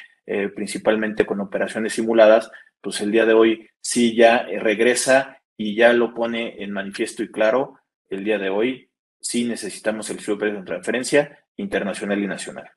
principalmente 0.55 1.25
con 1.25 1.41
operaciones 1.41 1.93
simuladas, 1.93 2.51
pues 2.81 3.01
el 3.01 3.11
día 3.11 3.25
de 3.25 3.33
hoy 3.33 3.67
sí 3.81 4.15
ya 4.15 4.43
regresa 4.43 5.41
y 5.57 5.75
ya 5.75 5.91
lo 5.91 6.13
pone 6.13 6.61
en 6.63 6.71
manifiesto 6.71 7.23
y 7.23 7.31
claro, 7.31 7.79
el 8.09 8.23
día 8.23 8.37
de 8.37 8.49
hoy 8.49 8.89
sí 9.19 9.45
necesitamos 9.45 10.09
el 10.09 10.19
super 10.19 10.53
de 10.53 10.63
transferencia 10.63 11.39
internacional 11.57 12.21
y 12.23 12.27
nacional. 12.27 12.69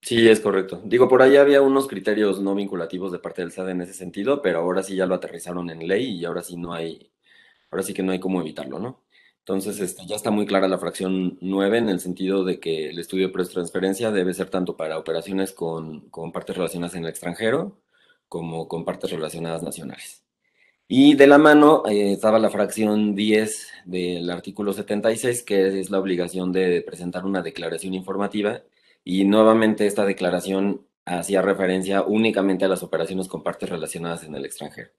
Sí, 0.00 0.28
es 0.28 0.40
correcto. 0.40 0.80
Digo, 0.84 1.08
por 1.08 1.22
ahí 1.22 1.36
había 1.36 1.60
unos 1.60 1.88
criterios 1.88 2.40
no 2.40 2.54
vinculativos 2.54 3.12
de 3.12 3.18
parte 3.18 3.42
del 3.42 3.52
SAD 3.52 3.70
en 3.70 3.80
ese 3.82 3.94
sentido, 3.94 4.40
pero 4.42 4.60
ahora 4.60 4.82
sí 4.82 4.96
ya 4.96 5.06
lo 5.06 5.14
aterrizaron 5.14 5.70
en 5.70 5.86
ley 5.86 6.16
y 6.16 6.24
ahora 6.24 6.42
sí 6.42 6.56
no 6.56 6.72
hay, 6.72 7.12
ahora 7.70 7.82
sí 7.82 7.94
que 7.94 8.02
no 8.02 8.12
hay 8.12 8.20
cómo 8.20 8.40
evitarlo, 8.40 8.78
¿no? 8.78 9.04
Entonces, 9.48 9.80
este, 9.80 10.04
ya 10.04 10.14
está 10.14 10.30
muy 10.30 10.44
clara 10.44 10.68
la 10.68 10.76
fracción 10.76 11.38
9 11.40 11.78
en 11.78 11.88
el 11.88 12.00
sentido 12.00 12.44
de 12.44 12.60
que 12.60 12.90
el 12.90 12.98
estudio 12.98 13.28
de 13.28 13.44
transferencia 13.46 14.10
debe 14.10 14.34
ser 14.34 14.50
tanto 14.50 14.76
para 14.76 14.98
operaciones 14.98 15.52
con, 15.52 16.10
partes 16.34 16.54
relacionadas 16.54 16.94
en 16.96 17.04
el 17.04 17.08
extranjero 17.08 17.80
como 18.28 18.68
con 18.68 18.84
partes 18.84 19.10
relacionadas 19.10 19.62
nacionales. 19.62 20.22
Y 20.86 21.14
de 21.14 21.26
la 21.26 21.38
mano 21.38 21.82
eh, 21.86 22.12
estaba 22.12 22.38
la 22.38 22.50
fracción 22.50 23.14
10 23.14 23.68
del 23.86 24.28
artículo 24.28 24.74
76, 24.74 25.42
que 25.44 25.80
es 25.80 25.88
la 25.88 25.98
obligación 25.98 26.52
de 26.52 26.82
presentar 26.82 27.24
una 27.24 27.40
declaración 27.40 27.94
informativa 27.94 28.60
y 29.02 29.24
nuevamente 29.24 29.86
esta 29.86 30.04
declaración 30.04 30.82
hacía 31.06 31.40
referencia 31.40 32.02
únicamente 32.02 32.66
a 32.66 32.68
las 32.68 32.82
operaciones 32.82 33.28
con 33.28 33.42
partes 33.42 33.70
relacionadas 33.70 34.24
en 34.24 34.34
el 34.34 34.44
extranjero. 34.44 34.90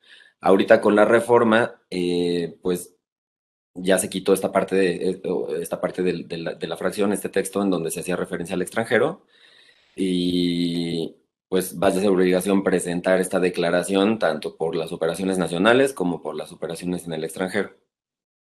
Ahorita 0.41 0.81
con 0.81 0.95
la 0.95 1.05
reforma, 1.05 1.75
eh, 1.91 2.57
pues 2.63 2.95
ya 3.81 3.97
se 3.97 4.09
quitó 4.09 4.33
esta 4.33 4.51
parte, 4.51 4.75
de, 4.75 5.09
eh, 5.09 5.21
esta 5.61 5.79
parte 5.81 6.01
de, 6.03 6.37
la, 6.37 6.77
fracción, 6.77 7.13
este 7.13 7.29
texto 7.29 7.61
en 7.61 7.69
donde 7.69 7.91
se 7.91 8.01
hacía 8.01 8.15
referencia 8.15 8.55
al 8.55 8.61
extranjero. 8.61 9.25
Y 9.95 11.15
pues 11.47 11.77
va 11.81 11.87
a 11.87 11.91
ser 11.91 12.07
obligación 12.07 12.63
presentar 12.63 13.19
esta 13.19 13.39
declaración 13.39 14.19
tanto 14.19 14.55
por 14.55 14.75
las 14.75 14.91
operaciones 14.91 15.37
nacionales 15.37 15.93
como 15.93 16.21
por 16.21 16.35
las 16.35 16.51
operaciones 16.51 17.05
en 17.07 17.13
el 17.13 17.23
extranjero. 17.23 17.75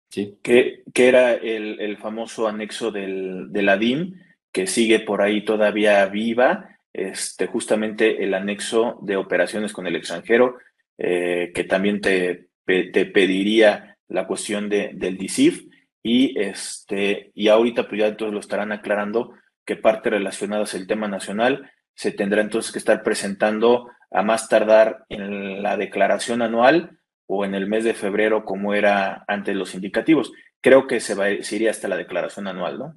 ¿Sí? 0.09 0.39
Que, 0.43 0.83
que 0.95 1.09
era 1.09 1.35
el, 1.35 1.97
famoso 1.99 2.49
anexo 2.49 2.91
del, 2.91 3.53
de 3.53 3.63
la 3.63 3.77
DIM, 3.77 4.15
que 4.53 4.67
sigue 4.67 5.01
por 5.01 5.21
ahí 5.21 5.45
todavía 5.45 6.07
viva, 6.07 6.79
este, 6.93 7.47
justamente 7.47 8.25
el 8.25 8.33
anexo 8.33 8.99
de 9.03 9.17
operaciones 9.17 9.73
con 9.73 9.87
el 9.87 9.97
extranjero, 9.97 10.57
eh, 10.97 11.53
que 11.55 11.65
también 11.65 12.01
te, 12.01 12.49
te, 12.65 13.07
pediría 13.07 13.96
la 14.09 14.27
cuestión 14.27 14.69
de, 14.69 14.91
del 14.95 15.17
DICIF 15.17 15.67
y, 16.03 16.39
este, 16.41 17.31
y 17.35 17.49
ahorita 17.49 17.89
pues 17.89 18.01
ya 18.01 18.17
todos 18.17 18.33
lo 18.33 18.41
estarán 18.41 18.73
aclarando 18.73 19.33
que 19.65 19.77
parte 19.77 20.11
relacionada 20.11 20.65
es 20.65 20.75
el 20.75 20.87
tema 20.87 21.09
nacional 21.09 21.71
se 21.97 22.13
tendrá 22.13 22.43
entonces 22.43 22.71
que 22.71 22.79
estar 22.79 23.03
presentando 23.03 23.89
a 24.11 24.23
más 24.23 24.49
tardar 24.49 25.05
en 25.09 25.63
la 25.63 25.77
declaración 25.77 26.43
anual 26.43 26.99
o 27.27 27.45
en 27.45 27.55
el 27.55 27.67
mes 27.67 27.85
de 27.85 27.95
febrero 27.95 28.45
como 28.45 28.75
era 28.75 29.25
antes 29.27 29.57
los 29.57 29.75
indicativos. 29.75 30.33
Creo 30.61 30.87
que 30.87 31.01
se, 31.01 31.15
va, 31.15 31.27
se 31.41 31.57
iría 31.57 31.71
hasta 31.71 31.89
la 31.89 31.97
declaración 31.97 32.47
anual, 32.47 32.79
¿no? 32.79 32.95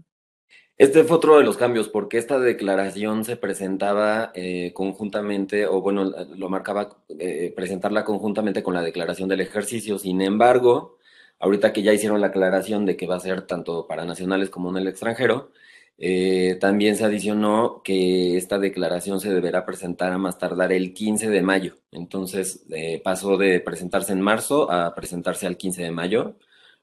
Este 0.77 1.03
fue 1.03 1.17
otro 1.17 1.37
de 1.37 1.43
los 1.43 1.57
cambios, 1.57 1.89
porque 1.89 2.17
esta 2.17 2.39
declaración 2.39 3.25
se 3.25 3.35
presentaba 3.35 4.31
eh, 4.33 4.71
conjuntamente, 4.73 5.65
o 5.65 5.81
bueno, 5.81 6.05
lo 6.05 6.47
marcaba 6.47 6.95
eh, 7.09 7.51
presentarla 7.53 8.05
conjuntamente 8.05 8.63
con 8.63 8.73
la 8.73 8.81
declaración 8.81 9.27
del 9.27 9.41
ejercicio. 9.41 9.99
Sin 9.99 10.21
embargo, 10.21 10.97
ahorita 11.39 11.73
que 11.73 11.83
ya 11.83 11.93
hicieron 11.93 12.21
la 12.21 12.27
aclaración 12.27 12.85
de 12.85 12.97
que 12.97 13.07
va 13.07 13.15
a 13.15 13.19
ser 13.19 13.43
tanto 13.43 13.87
para 13.87 14.05
nacionales 14.05 14.49
como 14.49 14.69
en 14.69 14.77
el 14.77 14.87
extranjero, 14.87 15.51
eh, 15.97 16.57
también 16.61 16.95
se 16.95 17.05
adicionó 17.05 17.81
que 17.83 18.37
esta 18.37 18.57
declaración 18.59 19.19
se 19.19 19.33
deberá 19.33 19.65
presentar 19.65 20.13
a 20.13 20.17
más 20.17 20.37
tardar 20.37 20.71
el 20.71 20.93
15 20.93 21.29
de 21.29 21.41
mayo. 21.41 21.77
Entonces, 21.91 22.65
pasó 23.03 23.37
de 23.37 23.59
presentarse 23.59 24.13
en 24.13 24.21
marzo 24.21 24.71
a 24.71 24.95
presentarse 24.95 25.47
al 25.47 25.57
15 25.57 25.83
de 25.83 25.91
mayo, 25.91 26.35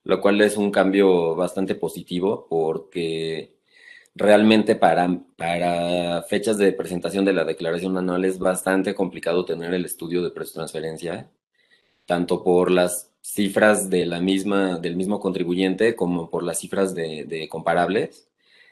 lo 0.04 0.20
cual 0.20 0.40
es 0.40 0.56
un 0.56 0.70
cambio 0.70 1.34
bastante 1.34 1.74
positivo 1.74 2.46
porque 2.48 3.56
realmente 4.16 4.76
para, 4.76 5.20
para 5.36 6.22
fechas 6.22 6.58
de 6.58 6.72
presentación 6.72 7.24
de 7.24 7.34
la 7.34 7.44
declaración 7.44 7.96
anual 7.98 8.24
es 8.24 8.38
bastante 8.38 8.94
complicado 8.94 9.44
tener 9.44 9.74
el 9.74 9.84
estudio 9.84 10.22
de 10.22 10.30
precio 10.30 10.54
transferencia, 10.54 11.30
tanto 12.06 12.42
por 12.42 12.70
las 12.70 13.12
cifras 13.26 13.90
de 13.90 14.06
la 14.06 14.20
misma, 14.20 14.78
del 14.78 14.96
mismo 14.96 15.18
contribuyente 15.20 15.96
como 15.96 16.30
por 16.30 16.42
las 16.44 16.60
cifras 16.60 16.94
de, 16.94 17.48
comparables. 17.50 18.28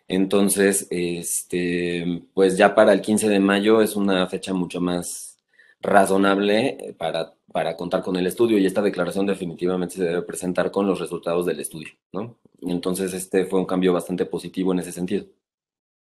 Entonces, 0.06 0.86
este, 0.90 2.22
pues 2.34 2.56
ya 2.56 2.74
para 2.74 2.92
el 2.92 3.00
15 3.00 3.28
de 3.28 3.40
mayo 3.40 3.82
es 3.82 3.96
una 3.96 4.26
fecha 4.28 4.52
mucho 4.52 4.80
más 4.80 5.38
razonable 5.80 6.94
para, 6.98 7.34
para 7.52 7.76
contar 7.76 8.02
con 8.02 8.16
el 8.16 8.26
estudio 8.26 8.58
y 8.58 8.66
esta 8.66 8.82
declaración 8.82 9.26
definitivamente 9.26 9.96
se 9.96 10.04
debe 10.04 10.22
presentar 10.22 10.70
con 10.70 10.86
los 10.86 11.00
resultados 11.00 11.46
del 11.46 11.60
estudio, 11.60 11.92
¿no? 12.12 12.38
Entonces, 12.62 13.12
este 13.12 13.46
fue 13.46 13.58
un 13.58 13.66
cambio 13.66 13.92
bastante 13.92 14.24
positivo 14.24 14.72
en 14.72 14.78
ese 14.78 14.92
sentido. 14.92 15.26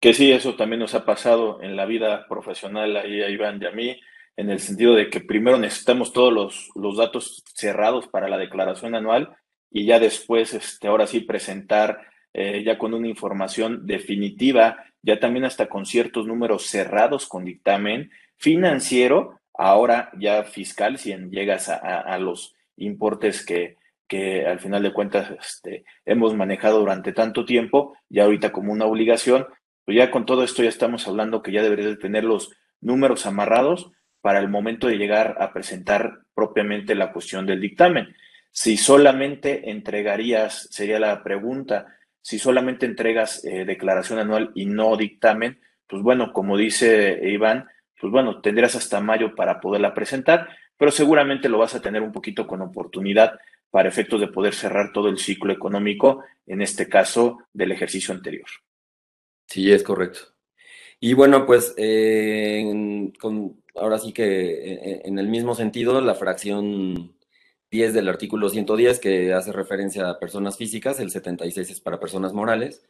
Que 0.00 0.14
sí, 0.14 0.30
eso 0.30 0.54
también 0.54 0.80
nos 0.80 0.94
ha 0.94 1.04
pasado 1.04 1.60
en 1.62 1.74
la 1.74 1.84
vida 1.84 2.26
profesional 2.28 2.96
ahí 2.96 3.22
a 3.22 3.28
Iván 3.28 3.60
y 3.60 3.66
a 3.66 3.70
mí 3.72 3.96
en 4.36 4.50
el 4.50 4.60
sentido 4.60 4.94
de 4.94 5.08
que 5.08 5.20
primero 5.20 5.58
necesitamos 5.58 6.12
todos 6.12 6.32
los, 6.32 6.70
los 6.74 6.96
datos 6.96 7.42
cerrados 7.54 8.06
para 8.06 8.28
la 8.28 8.38
declaración 8.38 8.94
anual 8.94 9.36
y 9.70 9.86
ya 9.86 9.98
después, 9.98 10.54
este, 10.54 10.88
ahora 10.88 11.06
sí, 11.06 11.20
presentar 11.20 12.06
eh, 12.32 12.62
ya 12.64 12.78
con 12.78 12.94
una 12.94 13.08
información 13.08 13.86
definitiva, 13.86 14.84
ya 15.02 15.18
también 15.18 15.44
hasta 15.44 15.68
con 15.68 15.86
ciertos 15.86 16.26
números 16.26 16.66
cerrados 16.66 17.26
con 17.26 17.44
dictamen 17.44 18.10
financiero, 18.36 19.40
ahora 19.54 20.10
ya 20.18 20.44
fiscal, 20.44 20.98
si 20.98 21.14
llegas 21.30 21.70
a, 21.70 22.18
los 22.18 22.54
importes 22.76 23.44
que, 23.44 23.76
que 24.06 24.46
al 24.46 24.60
final 24.60 24.82
de 24.82 24.92
cuentas 24.92 25.30
este, 25.40 25.84
hemos 26.04 26.34
manejado 26.34 26.80
durante 26.80 27.12
tanto 27.12 27.46
tiempo, 27.46 27.96
ya 28.10 28.24
ahorita 28.24 28.52
como 28.52 28.72
una 28.72 28.84
obligación, 28.84 29.46
pues 29.86 29.96
ya 29.96 30.10
con 30.10 30.26
todo 30.26 30.42
esto 30.42 30.62
ya 30.62 30.68
estamos 30.68 31.08
hablando 31.08 31.42
que 31.42 31.52
ya 31.52 31.62
deberías 31.62 31.88
de 31.88 31.96
tener 31.96 32.24
los 32.24 32.50
números 32.82 33.24
amarrados 33.24 33.92
para 34.26 34.40
el 34.40 34.48
momento 34.48 34.88
de 34.88 34.98
llegar 34.98 35.36
a 35.38 35.52
presentar 35.52 36.18
propiamente 36.34 36.96
la 36.96 37.12
cuestión 37.12 37.46
del 37.46 37.60
dictamen. 37.60 38.12
Si 38.50 38.76
solamente 38.76 39.70
entregarías, 39.70 40.66
sería 40.72 40.98
la 40.98 41.22
pregunta, 41.22 41.96
si 42.20 42.40
solamente 42.40 42.86
entregas 42.86 43.44
eh, 43.44 43.64
declaración 43.64 44.18
anual 44.18 44.50
y 44.56 44.66
no 44.66 44.96
dictamen, 44.96 45.60
pues 45.86 46.02
bueno, 46.02 46.32
como 46.32 46.56
dice 46.56 47.20
Iván, 47.22 47.68
pues 48.00 48.10
bueno, 48.10 48.40
tendrás 48.40 48.74
hasta 48.74 49.00
mayo 49.00 49.36
para 49.36 49.60
poderla 49.60 49.94
presentar, 49.94 50.48
pero 50.76 50.90
seguramente 50.90 51.48
lo 51.48 51.58
vas 51.58 51.76
a 51.76 51.80
tener 51.80 52.02
un 52.02 52.10
poquito 52.10 52.48
con 52.48 52.62
oportunidad 52.62 53.38
para 53.70 53.88
efectos 53.88 54.20
de 54.20 54.26
poder 54.26 54.54
cerrar 54.54 54.90
todo 54.92 55.08
el 55.08 55.18
ciclo 55.18 55.52
económico, 55.52 56.24
en 56.48 56.62
este 56.62 56.88
caso 56.88 57.44
del 57.52 57.70
ejercicio 57.70 58.12
anterior. 58.12 58.48
Sí, 59.46 59.70
es 59.70 59.84
correcto. 59.84 60.35
Y 61.00 61.14
bueno, 61.14 61.46
pues 61.46 61.74
eh, 61.76 63.12
ahora 63.74 63.98
sí 63.98 64.12
que 64.12 64.24
e, 64.24 64.72
e, 64.72 65.02
en 65.04 65.18
el 65.18 65.28
mismo 65.28 65.54
sentido, 65.54 66.00
la 66.00 66.14
fracción 66.14 67.14
10 67.70 67.94
del 67.94 68.08
artículo 68.08 68.48
110, 68.48 69.00
que 69.00 69.32
hace 69.34 69.52
referencia 69.52 70.08
a 70.08 70.18
personas 70.18 70.56
físicas, 70.56 71.00
el 71.00 71.10
76 71.10 71.70
es 71.70 71.80
para 71.80 72.00
personas 72.00 72.32
morales, 72.32 72.82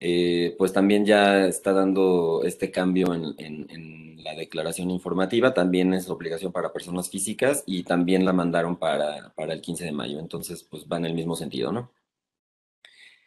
eh, 0.00 0.54
pues 0.58 0.72
también 0.72 1.06
ya 1.06 1.46
está 1.46 1.72
dando 1.72 2.42
este 2.44 2.70
cambio 2.70 3.14
en, 3.14 4.22
la 4.24 4.34
declaración 4.34 4.90
informativa, 4.90 5.52
también 5.52 5.92
es 5.92 6.08
obligación 6.08 6.50
para 6.50 6.72
personas 6.72 7.10
físicas 7.10 7.62
y 7.66 7.82
también 7.82 8.24
la 8.24 8.32
mandaron 8.32 8.76
para, 8.76 9.32
el 9.36 9.60
15 9.60 9.84
de 9.84 9.92
mayo, 9.92 10.18
entonces 10.18 10.64
pues 10.64 10.86
va 10.90 10.96
en 10.96 11.04
el 11.04 11.12
mismo 11.12 11.36
sentido, 11.36 11.72
¿no? 11.72 11.90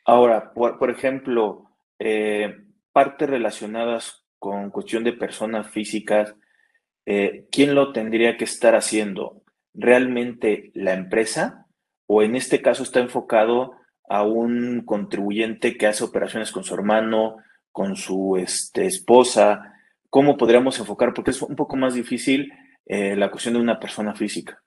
Ahora, 0.06 0.54
por, 0.54 0.90
ejemplo, 0.90 1.70
eh, 2.00 2.67
partes 2.98 3.30
relacionadas 3.30 4.26
con 4.40 4.72
cuestión 4.72 5.04
de 5.04 5.14
personas 5.14 5.70
físicas, 5.70 6.34
eh, 7.06 7.46
¿quién 7.52 7.76
lo 7.76 7.92
tendría 7.92 8.38
que 8.38 8.46
estar 8.46 8.74
haciendo? 8.74 9.44
¿Realmente 9.76 10.72
la 10.74 10.96
empresa? 10.96 11.68
¿O 12.08 12.24
en 12.24 12.36
este 12.36 12.60
caso 12.60 12.82
está 12.82 13.00
enfocado 13.00 13.74
a 14.10 14.24
un 14.24 14.82
contribuyente 14.84 15.78
que 15.78 15.86
hace 15.86 16.04
operaciones 16.04 16.52
con 16.52 16.64
su 16.64 16.74
hermano, 16.74 17.38
con 17.72 17.96
su 17.96 18.36
este, 18.36 18.88
esposa? 18.88 19.76
¿Cómo 20.10 20.36
podríamos 20.36 20.80
enfocar? 20.80 21.14
Porque 21.14 21.30
es 21.30 21.42
un 21.44 21.56
poco 21.56 21.76
más 21.76 21.94
difícil 21.94 22.52
eh, 22.88 23.16
la 23.16 23.30
cuestión 23.30 23.54
de 23.54 23.60
una 23.60 23.80
persona 23.80 24.16
física. 24.16 24.64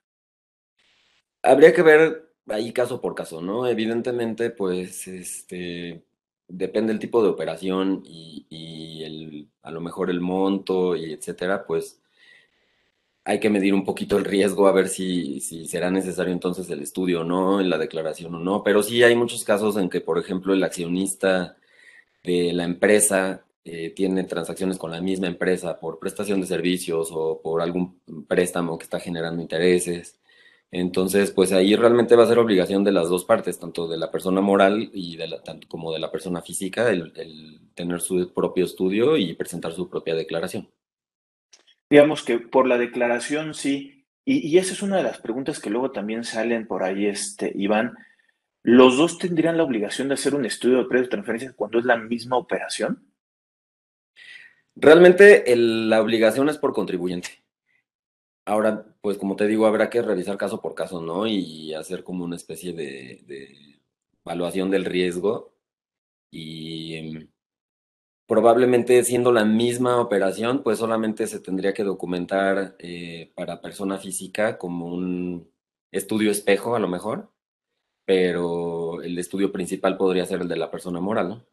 Habría 1.43 1.73
que 1.73 1.81
ver 1.81 2.31
ahí 2.47 2.71
caso 2.71 3.01
por 3.01 3.13
caso, 3.13 3.41
¿no? 3.41 3.67
Evidentemente, 3.67 4.51
pues, 4.51 5.05
este, 5.09 6.05
depende 6.51 6.93
del 6.93 6.99
tipo 6.99 7.23
de 7.23 7.29
operación 7.29 8.03
y, 8.05 9.03
el, 9.03 9.47
a 9.63 9.71
lo 9.71 9.81
mejor 9.81 10.09
el 10.09 10.21
monto 10.21 10.95
y 10.95 11.11
etcétera, 11.13 11.65
pues 11.65 11.99
hay 13.23 13.39
que 13.39 13.49
medir 13.49 13.73
un 13.73 13.83
poquito 13.85 14.17
el 14.17 14.25
riesgo 14.25 14.67
a 14.67 14.71
ver 14.71 14.87
si, 14.87 15.39
si 15.41 15.67
será 15.67 15.91
necesario 15.91 16.33
entonces 16.33 16.69
el 16.69 16.81
estudio 16.81 17.21
o 17.21 17.23
no, 17.23 17.61
en 17.61 17.69
la 17.69 17.77
declaración 17.77 18.35
o 18.35 18.39
no. 18.39 18.63
Pero 18.63 18.83
sí 18.83 19.03
hay 19.03 19.15
muchos 19.15 19.43
casos 19.43 19.77
en 19.77 19.89
que, 19.89 20.01
por 20.01 20.17
ejemplo, 20.17 20.53
el 20.53 20.63
accionista 20.63 21.57
de 22.23 22.53
la 22.53 22.63
empresa 22.63 23.45
eh, 23.63 23.91
tiene 23.91 24.23
transacciones 24.23 24.77
con 24.77 24.91
la 24.91 25.01
misma 25.01 25.27
empresa 25.27 25.79
por 25.79 25.99
prestación 25.99 26.41
de 26.41 26.47
servicios 26.47 27.09
o 27.11 27.41
por 27.41 27.61
algún 27.61 27.99
préstamo 28.27 28.77
que 28.77 28.85
está 28.85 28.99
generando 28.99 29.41
intereses. 29.41 30.19
Entonces, 30.71 31.31
pues 31.31 31.51
ahí 31.51 31.75
realmente 31.75 32.15
va 32.15 32.23
a 32.23 32.27
ser 32.27 32.39
obligación 32.39 32.83
de 32.83 32.93
las 32.93 33.09
dos 33.09 33.25
partes, 33.25 33.59
tanto 33.59 33.87
de 33.87 33.97
la 33.97 34.09
persona 34.09 34.39
moral 34.39 34.89
y 34.93 35.17
de 35.17 35.27
la, 35.27 35.43
tanto 35.43 35.67
como 35.67 35.91
de 35.91 35.99
la 35.99 36.11
persona 36.11 36.41
física, 36.41 36.89
el 36.89 37.59
tener 37.75 37.99
su 37.99 38.33
propio 38.33 38.65
estudio 38.65 39.17
y 39.17 39.33
presentar 39.33 39.73
su 39.73 39.89
propia 39.89 40.15
declaración. 40.15 40.69
Digamos 41.89 42.23
que 42.23 42.39
por 42.39 42.67
la 42.67 42.77
declaración 42.77 43.53
sí, 43.53 44.01
y, 44.23 44.57
esa 44.57 44.73
es 44.73 44.81
una 44.81 44.97
de 44.97 45.03
las 45.03 45.19
preguntas 45.19 45.59
que 45.59 45.69
luego 45.69 45.91
también 45.91 46.23
salen 46.23 46.67
por 46.67 46.83
ahí, 46.83 47.07
este, 47.07 47.51
Iván. 47.55 47.97
¿Los 48.63 48.97
dos 48.97 49.17
tendrían 49.17 49.57
la 49.57 49.63
obligación 49.63 50.07
de 50.07 50.13
hacer 50.13 50.35
un 50.35 50.45
estudio 50.45 50.77
de 50.77 50.85
precios 50.85 51.07
de 51.07 51.11
transferencias 51.11 51.53
cuando 51.55 51.79
es 51.79 51.85
la 51.85 51.97
misma 51.97 52.37
operación? 52.37 53.11
Realmente 54.75 55.43
la 55.55 56.01
obligación 56.01 56.47
es 56.49 56.57
por 56.57 56.71
contribuyente. 56.71 57.43
Ahora, 58.45 58.85
pues 59.01 59.17
como 59.17 59.35
te 59.35 59.47
digo, 59.47 59.65
habrá 59.65 59.89
que 59.89 60.01
revisar 60.01 60.37
caso 60.37 60.61
por 60.61 60.75
caso, 60.75 61.01
¿no? 61.01 61.27
Y 61.27 61.73
hacer 61.73 62.03
como 62.03 62.23
una 62.23 62.35
especie 62.35 62.73
de, 62.73 63.79
evaluación 64.23 64.69
del 64.69 64.85
riesgo 64.85 65.53
y 66.31 66.95
em, 66.95 67.29
probablemente 68.27 69.03
siendo 69.03 69.31
la 69.31 69.45
misma 69.45 69.99
operación, 69.99 70.63
pues 70.63 70.79
solamente 70.79 71.27
se 71.27 71.39
tendría 71.39 71.73
que 71.73 71.83
documentar 71.83 72.75
eh, 72.79 73.31
para 73.35 73.61
persona 73.61 73.97
física 73.97 74.57
como 74.57 74.87
un 74.87 75.51
estudio 75.91 76.31
espejo 76.31 76.75
a 76.75 76.79
lo 76.79 76.87
mejor, 76.87 77.31
pero 78.05 79.01
el 79.01 79.17
estudio 79.17 79.51
principal 79.51 79.97
podría 79.97 80.25
ser 80.25 80.41
el 80.41 80.47
de 80.47 80.57
la 80.57 80.71
persona 80.71 80.99
moral, 80.99 81.29
¿no? 81.29 81.45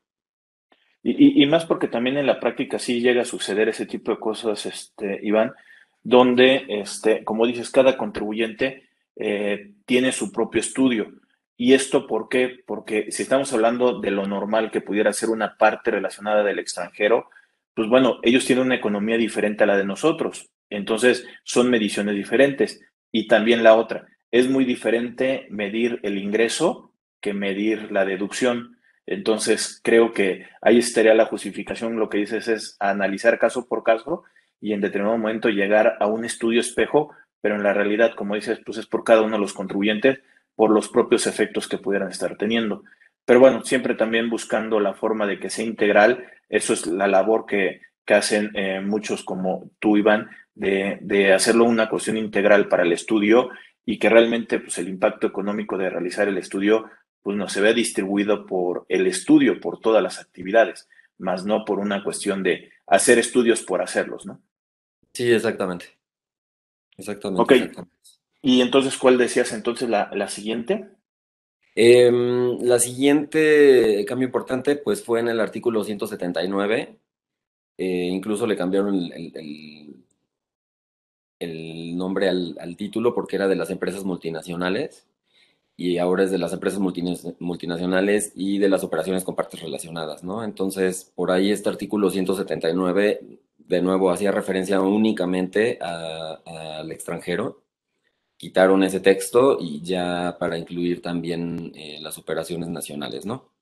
Y, 1.02 1.46
más 1.46 1.64
porque 1.64 1.88
también 1.88 2.18
en 2.18 2.26
la 2.26 2.40
práctica 2.40 2.78
sí 2.78 3.00
llega 3.00 3.22
a 3.22 3.24
suceder 3.24 3.68
ese 3.68 3.86
tipo 3.86 4.10
de 4.10 4.18
cosas, 4.18 4.66
este, 4.66 5.20
Iván, 5.22 5.54
donde, 6.02 6.64
este, 6.68 7.24
como 7.24 7.46
dices, 7.46 7.70
cada 7.70 7.96
contribuyente 7.96 8.88
eh, 9.16 9.72
tiene 9.84 10.12
su 10.12 10.32
propio 10.32 10.60
estudio. 10.60 11.12
¿Y 11.56 11.74
esto 11.74 12.06
por 12.06 12.28
qué? 12.28 12.60
Porque 12.66 13.10
si 13.10 13.22
estamos 13.22 13.52
hablando 13.52 14.00
de 14.00 14.12
lo 14.12 14.26
normal 14.26 14.70
que 14.70 14.80
pudiera 14.80 15.12
ser 15.12 15.30
una 15.30 15.56
parte 15.56 15.90
relacionada 15.90 16.44
del 16.44 16.60
extranjero, 16.60 17.28
pues 17.74 17.88
bueno, 17.88 18.20
ellos 18.22 18.44
tienen 18.44 18.66
una 18.66 18.76
economía 18.76 19.16
diferente 19.16 19.64
a 19.64 19.66
la 19.66 19.76
de 19.76 19.84
nosotros. 19.84 20.50
Entonces, 20.70 21.26
son 21.44 21.70
mediciones 21.70 22.14
diferentes. 22.14 22.80
Y 23.10 23.26
también 23.26 23.62
la 23.62 23.74
otra, 23.74 24.06
es 24.30 24.48
muy 24.48 24.64
diferente 24.64 25.46
medir 25.50 26.00
el 26.02 26.18
ingreso 26.18 26.92
que 27.20 27.34
medir 27.34 27.90
la 27.90 28.04
deducción. 28.04 28.78
Entonces, 29.06 29.80
creo 29.82 30.12
que 30.12 30.46
ahí 30.60 30.78
estaría 30.78 31.14
la 31.14 31.26
justificación. 31.26 31.98
Lo 31.98 32.08
que 32.08 32.18
dices 32.18 32.48
es 32.48 32.76
analizar 32.78 33.38
caso 33.38 33.66
por 33.66 33.82
caso 33.82 34.24
y 34.60 34.72
en 34.72 34.80
determinado 34.80 35.16
momento 35.16 35.48
llegar 35.48 35.96
a 36.00 36.06
un 36.06 36.24
estudio 36.24 36.60
espejo, 36.60 37.14
pero 37.40 37.54
en 37.54 37.62
la 37.62 37.72
realidad, 37.72 38.14
como 38.14 38.34
dices, 38.34 38.60
pues 38.64 38.78
es 38.78 38.86
por 38.86 39.04
cada 39.04 39.22
uno 39.22 39.36
de 39.36 39.40
los 39.40 39.52
contribuyentes 39.52 40.20
por 40.54 40.70
los 40.70 40.88
propios 40.88 41.28
efectos 41.28 41.68
que 41.68 41.78
pudieran 41.78 42.10
estar 42.10 42.36
teniendo. 42.36 42.82
Pero 43.24 43.40
bueno, 43.40 43.62
siempre 43.64 43.94
también 43.94 44.28
buscando 44.28 44.80
la 44.80 44.94
forma 44.94 45.26
de 45.26 45.38
que 45.38 45.50
sea 45.50 45.64
integral, 45.64 46.24
eso 46.48 46.72
es 46.72 46.86
la 46.86 47.06
labor 47.06 47.46
que, 47.46 47.82
hacen 48.08 48.50
eh, 48.54 48.80
muchos 48.80 49.22
como 49.22 49.70
tú, 49.78 49.98
Iván, 49.98 50.30
de, 50.54 51.32
hacerlo 51.32 51.64
una 51.64 51.90
cuestión 51.90 52.16
integral 52.16 52.66
para 52.66 52.82
el 52.82 52.92
estudio 52.92 53.50
y 53.84 53.98
que 53.98 54.08
realmente 54.08 54.58
pues, 54.58 54.78
el 54.78 54.88
impacto 54.88 55.26
económico 55.26 55.76
de 55.76 55.90
realizar 55.90 56.26
el 56.26 56.38
estudio 56.38 56.90
pues, 57.22 57.36
no 57.36 57.48
se 57.48 57.60
vea 57.60 57.74
distribuido 57.74 58.46
por 58.46 58.86
el 58.88 59.06
estudio, 59.06 59.60
por 59.60 59.78
todas 59.78 60.02
las 60.02 60.18
actividades, 60.18 60.88
más 61.18 61.44
no 61.44 61.66
por 61.66 61.78
una 61.78 62.02
cuestión 62.02 62.42
de 62.42 62.72
hacer 62.86 63.18
estudios 63.18 63.62
por 63.62 63.82
hacerlos, 63.82 64.24
¿no? 64.26 64.40
Sí, 65.18 65.32
exactamente. 65.32 65.86
Exactamente. 66.96 67.42
Ok. 67.42 67.50
Exactamente. 67.50 67.98
Y 68.40 68.60
entonces, 68.60 68.96
¿cuál 68.96 69.18
decías 69.18 69.52
entonces 69.52 69.88
la, 69.88 70.08
la 70.14 70.28
siguiente? 70.28 70.90
Em, 71.74 72.56
la 72.60 72.78
siguiente 72.78 74.04
cambio 74.06 74.26
importante, 74.26 74.76
pues 74.76 75.02
fue 75.02 75.18
en 75.18 75.26
el 75.26 75.40
artículo 75.40 75.82
179. 75.82 77.00
Eh, 77.78 77.84
incluso 78.12 78.46
le 78.46 78.56
cambiaron 78.56 78.94
el, 78.94 80.04
el, 81.40 81.96
nombre 81.96 82.28
al, 82.28 82.56
al, 82.60 82.76
título 82.76 83.12
porque 83.12 83.34
era 83.34 83.48
de 83.48 83.56
las 83.56 83.70
empresas 83.70 84.04
multinacionales. 84.04 85.07
Y 85.80 85.98
ahora 85.98 86.24
es 86.24 86.32
de 86.32 86.38
las 86.38 86.52
empresas 86.52 86.80
multinacionales 86.80 88.32
y 88.34 88.58
de 88.58 88.68
las 88.68 88.82
operaciones 88.82 89.22
con 89.22 89.36
partes 89.36 89.60
relacionadas, 89.62 90.24
¿no? 90.24 90.42
Entonces, 90.42 91.12
por 91.14 91.30
ahí 91.30 91.52
este 91.52 91.68
artículo 91.68 92.10
179, 92.10 93.20
de 93.58 93.80
nuevo, 93.80 94.10
hacía 94.10 94.32
referencia 94.32 94.80
únicamente 94.80 95.78
al 95.80 96.90
extranjero. 96.90 97.62
Quitaron 98.36 98.82
ese 98.82 98.98
texto 98.98 99.56
y 99.60 99.80
ya 99.80 100.36
para 100.40 100.58
incluir 100.58 101.00
también 101.00 101.70
eh, 101.76 101.98
las 102.00 102.18
operaciones 102.18 102.68
nacionales, 102.68 103.24
¿no? 103.24 103.52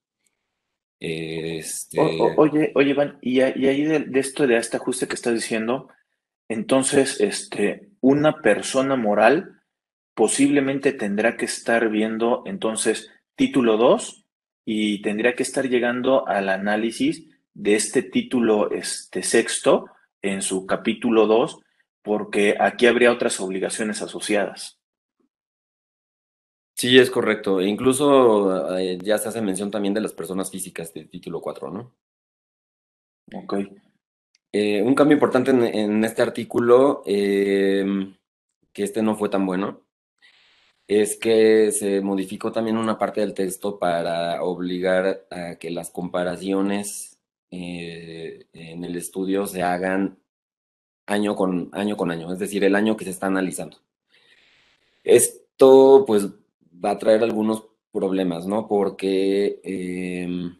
Este... 0.98 2.00
oye, 2.00 2.72
oye, 2.74 2.90
Iván, 2.90 3.18
y, 3.20 3.40
ahí 3.40 3.84
de, 3.84 4.06
esto, 4.18 4.46
de 4.46 4.56
este 4.56 4.78
ajuste 4.78 5.06
que 5.06 5.16
estás 5.16 5.34
diciendo, 5.34 5.90
entonces, 6.48 7.20
este, 7.20 7.90
una 8.00 8.40
persona 8.40 8.96
moral 8.96 9.55
posiblemente 10.16 10.94
tendrá 10.94 11.36
que 11.36 11.44
estar 11.44 11.90
viendo 11.90 12.42
entonces 12.46 13.12
título 13.36 13.76
2 13.76 14.24
y 14.64 15.02
tendría 15.02 15.34
que 15.34 15.42
estar 15.42 15.68
llegando 15.68 16.26
al 16.26 16.48
análisis 16.48 17.28
de 17.52 17.74
este 17.74 18.02
título 18.02 18.70
este, 18.70 19.22
sexto 19.22 19.84
en 20.22 20.40
su 20.40 20.66
capítulo 20.66 21.26
2, 21.26 21.60
porque 22.02 22.56
aquí 22.58 22.86
habría 22.86 23.12
otras 23.12 23.38
obligaciones 23.40 24.00
asociadas. 24.00 24.80
Sí, 26.74 26.98
es 26.98 27.10
correcto. 27.10 27.60
E 27.60 27.66
incluso 27.68 28.76
eh, 28.78 28.98
ya 29.02 29.18
se 29.18 29.28
hace 29.28 29.42
mención 29.42 29.70
también 29.70 29.94
de 29.94 30.00
las 30.00 30.12
personas 30.14 30.50
físicas 30.50 30.92
del 30.94 31.10
título 31.10 31.42
4, 31.42 31.70
¿no? 31.70 31.94
Ok. 33.34 33.54
Eh, 34.52 34.82
un 34.82 34.94
cambio 34.94 35.14
importante 35.14 35.50
en, 35.50 36.04
este 36.04 36.22
artículo, 36.22 37.02
em, 37.04 38.16
que 38.72 38.82
este 38.82 39.02
no 39.02 39.14
fue 39.14 39.28
tan 39.28 39.44
bueno, 39.44 39.85
es 40.88 41.16
que 41.16 41.72
se 41.72 42.00
modificó 42.00 42.52
también 42.52 42.76
una 42.76 42.98
parte 42.98 43.20
del 43.20 43.34
texto 43.34 43.78
para 43.78 44.42
obligar 44.42 45.26
a 45.30 45.56
que 45.56 45.70
las 45.70 45.90
comparaciones 45.90 47.18
eh, 47.50 48.46
en 48.52 48.84
el 48.84 48.96
estudio 48.96 49.46
se 49.46 49.62
hagan 49.62 50.18
año 51.06 51.36
con, 51.36 51.70
año 51.72 51.96
con 51.96 52.10
año, 52.10 52.32
es 52.32 52.38
decir, 52.38 52.64
el 52.64 52.74
año 52.76 52.96
que 52.96 53.04
se 53.04 53.10
está 53.10 53.26
analizando. 53.26 53.78
Esto, 55.04 56.04
pues, 56.06 56.28
va 56.84 56.90
a 56.92 56.98
traer 56.98 57.22
algunos 57.22 57.64
problemas, 57.92 58.46
¿no? 58.46 58.68
Porque, 58.68 59.60
em, 59.64 60.56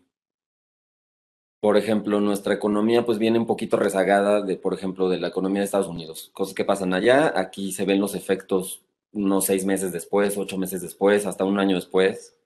por 1.61 1.77
ejemplo, 1.77 2.21
nuestra 2.21 2.55
economía 2.55 3.05
pues 3.05 3.19
viene 3.19 3.39
un 3.39 3.47
poquito 3.47 3.77
rezagada 3.77 4.43
de, 4.43 4.57
por 4.57 4.75
ejemplo, 4.75 5.09
de 5.09 5.19
la 5.19 5.29
economía 5.29 5.61
de 5.61 5.67
Estados 5.67 5.89
Unidos. 5.89 6.31
Cosas 6.33 6.55
que 6.55 6.65
pasan 6.65 6.95
allá, 6.95 7.33
aquí 7.37 7.73
se 7.73 7.85
ven 7.85 8.01
los 8.01 8.15
efectos 8.15 8.86
unos 9.17 9.47
seis 9.47 9.65
meses 9.65 9.93
después, 9.93 10.37
ocho 10.39 10.59
meses 10.59 10.83
después, 10.83 11.27
hasta 11.27 11.45
un 11.45 11.59
año 11.59 11.77
después. 11.77 12.37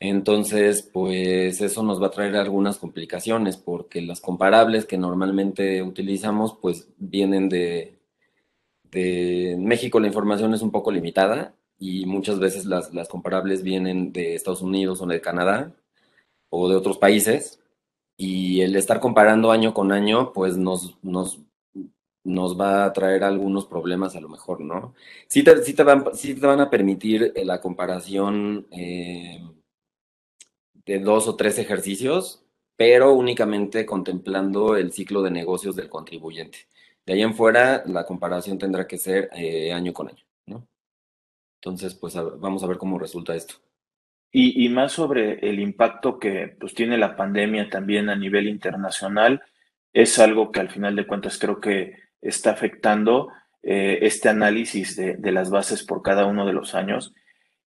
Entonces, 0.00 0.82
pues 0.82 1.60
eso 1.60 1.82
nos 1.82 2.02
va 2.02 2.06
a 2.08 2.10
traer 2.10 2.36
algunas 2.36 2.78
complicaciones 2.78 3.56
porque 3.58 4.00
las 4.00 4.20
comparables 4.20 4.86
que 4.86 4.96
normalmente 4.96 5.82
utilizamos 5.82 6.56
pues 6.60 6.88
vienen 6.96 7.50
de, 7.50 7.98
de 8.90 9.56
México 9.58 10.00
la 10.00 10.06
información 10.06 10.54
es 10.54 10.62
un 10.62 10.70
poco 10.70 10.90
limitada 10.90 11.54
y 11.78 12.06
muchas 12.06 12.38
veces 12.38 12.64
las, 12.64 12.94
las, 12.94 13.08
comparables 13.08 13.62
vienen 13.62 14.12
de 14.12 14.34
Estados 14.34 14.62
Unidos 14.62 15.00
o 15.02 15.06
de 15.06 15.20
Canadá 15.20 15.72
o 16.48 16.68
de 16.68 16.76
otros 16.76 16.98
países 16.98 17.60
y 18.16 18.62
el 18.62 18.76
estar 18.76 19.00
comparando 19.00 19.50
año 19.52 19.74
con 19.74 19.92
año 19.92 20.32
pues 20.32 20.56
nos, 20.56 20.96
nos, 21.02 21.40
nos 22.24 22.58
va 22.58 22.84
a 22.84 22.92
traer 22.92 23.24
algunos 23.24 23.66
problemas 23.66 24.14
a 24.16 24.20
lo 24.20 24.28
mejor, 24.28 24.60
¿no? 24.60 24.94
Sí 25.28 25.42
te, 25.42 25.62
sí 25.62 25.74
te, 25.74 25.82
van, 25.82 26.04
van, 26.40 26.60
a 26.60 26.70
permitir 26.70 27.32
eh, 27.34 27.44
la 27.44 27.60
comparación 27.60 28.66
eh, 28.70 29.40
de 30.84 30.98
dos 30.98 31.28
o 31.28 31.36
tres 31.36 31.58
ejercicios, 31.58 32.44
pero 32.76 33.12
únicamente 33.14 33.86
contemplando 33.86 34.76
el 34.76 34.92
ciclo 34.92 35.22
de 35.22 35.30
negocios 35.30 35.76
del 35.76 35.88
contribuyente. 35.88 36.58
De 37.06 37.14
ahí 37.14 37.22
en 37.22 37.34
fuera, 37.34 37.82
la 37.86 38.04
comparación 38.04 38.58
tendrá 38.58 38.86
que 38.86 38.98
ser 38.98 39.30
eh, 39.34 39.72
año 39.72 39.92
con 39.92 40.08
año, 40.08 40.24
¿no? 40.46 40.66
Entonces, 41.56 41.94
pues 41.94 42.14
vamos 42.14 42.62
a 42.62 42.66
ver 42.66 42.78
cómo 42.78 42.98
resulta 42.98 43.34
esto. 43.34 43.54
Y, 44.32 44.68
más 44.68 44.92
sobre 44.92 45.40
el 45.48 45.58
impacto 45.58 46.20
que 46.20 46.54
pues, 46.58 46.72
tiene 46.72 46.96
la 46.96 47.16
pandemia 47.16 47.68
también 47.68 48.08
a 48.08 48.14
nivel 48.14 48.46
internacional, 48.46 49.42
es 49.92 50.20
algo 50.20 50.52
que 50.52 50.60
al 50.60 50.70
final 50.70 50.94
de 50.94 51.06
cuentas 51.06 51.36
creo 51.36 51.60
que 51.60 51.96
está 52.22 52.50
afectando 52.50 53.28
eh, 53.62 53.98
este 54.02 54.28
análisis 54.28 54.96
de, 54.96 55.32
las 55.32 55.50
bases 55.50 55.82
por 55.82 56.02
cada 56.02 56.26
uno 56.26 56.46
de 56.46 56.52
los 56.52 56.74
años 56.74 57.14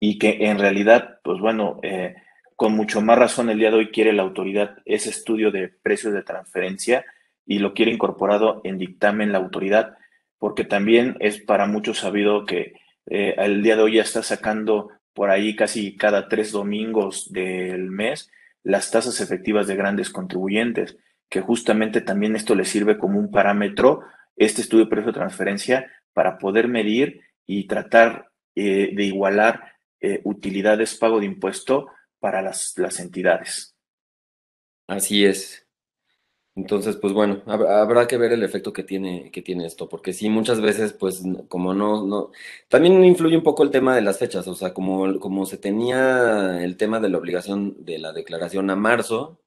y 0.01 0.19
que 0.19 0.47
en 0.47 0.59
realidad, 0.59 1.21
pues 1.23 1.41
bueno, 1.41 1.79
eh, 1.83 2.17
con 2.57 2.75
mucho 2.75 3.01
más 3.01 3.19
razón 3.19 3.51
el 3.51 3.59
día 3.59 3.71
de 3.71 3.77
hoy 3.77 3.91
quiere 3.91 4.13
la 4.13 4.23
autoridad 4.23 4.79
ese 4.85 5.11
estudio 5.11 5.51
de 5.51 5.69
precios 5.69 6.13
de 6.13 6.23
transferencia 6.23 7.05
y 7.47 7.61
lo 7.61 7.75
quiere 7.75 7.93
incorporado 7.93 8.61
en 8.65 8.79
dictamen 8.79 9.33
la 9.33 9.39
autoridad, 9.39 9.97
porque 10.39 10.65
también 10.65 11.17
es 11.21 11.41
para 11.41 11.67
muchos 11.67 11.99
sabido 11.99 12.45
que 12.45 12.75
eh, 13.07 13.35
el 13.39 13.63
día 13.63 13.77
de 13.77 13.83
hoy 13.83 13.95
ya 13.95 14.03
está 14.03 14.23
sacando 14.23 14.91
por 15.15 15.31
ahí 15.31 15.55
casi 15.55 15.97
cada 15.97 16.29
tres 16.29 16.53
domingos 16.53 17.33
del 17.33 17.91
mes 17.91 18.31
las 18.63 18.91
tasas 18.91 19.21
efectivas 19.21 19.69
de 19.69 19.77
grandes 19.77 20.11
contribuyentes, 20.11 20.99
que 21.31 21.41
justamente 21.41 22.01
también 22.01 22.35
esto 22.35 22.57
le 22.57 22.65
sirve 22.65 22.99
como 22.99 23.19
un 23.19 23.31
parámetro, 23.31 24.03
este 24.37 24.63
estudio 24.63 24.85
de 24.85 24.91
precio 24.91 25.13
de 25.13 25.19
transferencia, 25.19 25.91
para 26.13 26.39
poder 26.39 26.69
medir 26.69 27.21
y 27.47 27.67
tratar 27.67 28.31
eh, 28.55 28.91
de 28.95 29.05
igualar 29.05 29.73
eh, 30.01 30.21
utilidades 30.25 30.97
pago 30.97 31.21
de 31.21 31.27
impuesto 31.27 31.89
para 32.19 32.43
las, 32.43 32.75
las 32.77 33.01
entidades. 33.01 33.75
Así 34.87 35.25
es. 35.25 35.67
Entonces, 36.57 36.97
pues 36.97 37.13
bueno, 37.13 37.43
habrá 37.47 38.07
que 38.09 38.17
ver 38.17 38.33
el 38.33 38.43
efecto 38.43 38.73
que 38.73 38.83
tiene, 38.83 39.31
que 39.31 39.43
tiene 39.43 39.67
esto, 39.67 39.91
porque 39.91 40.15
sí, 40.15 40.31
muchas 40.31 40.63
veces, 40.63 40.95
pues, 40.95 41.23
como 41.49 41.75
no, 41.75 42.07
no, 42.07 42.31
también 42.69 43.05
influye 43.05 43.37
un 43.37 43.43
poco 43.43 43.63
el 43.63 43.71
tema 43.71 43.95
de 43.95 44.01
las 44.01 44.19
fechas, 44.19 44.49
o 44.49 44.55
sea, 44.55 44.73
como, 44.73 45.21
como 45.21 45.45
se 45.45 45.59
tenía 45.59 46.65
el 46.65 46.79
tema 46.79 46.99
de 46.99 47.11
la 47.11 47.19
obligación 47.19 47.85
de 47.85 47.99
la 47.99 48.15
declaración 48.15 48.71
a 48.71 48.77
marzo, 48.77 49.39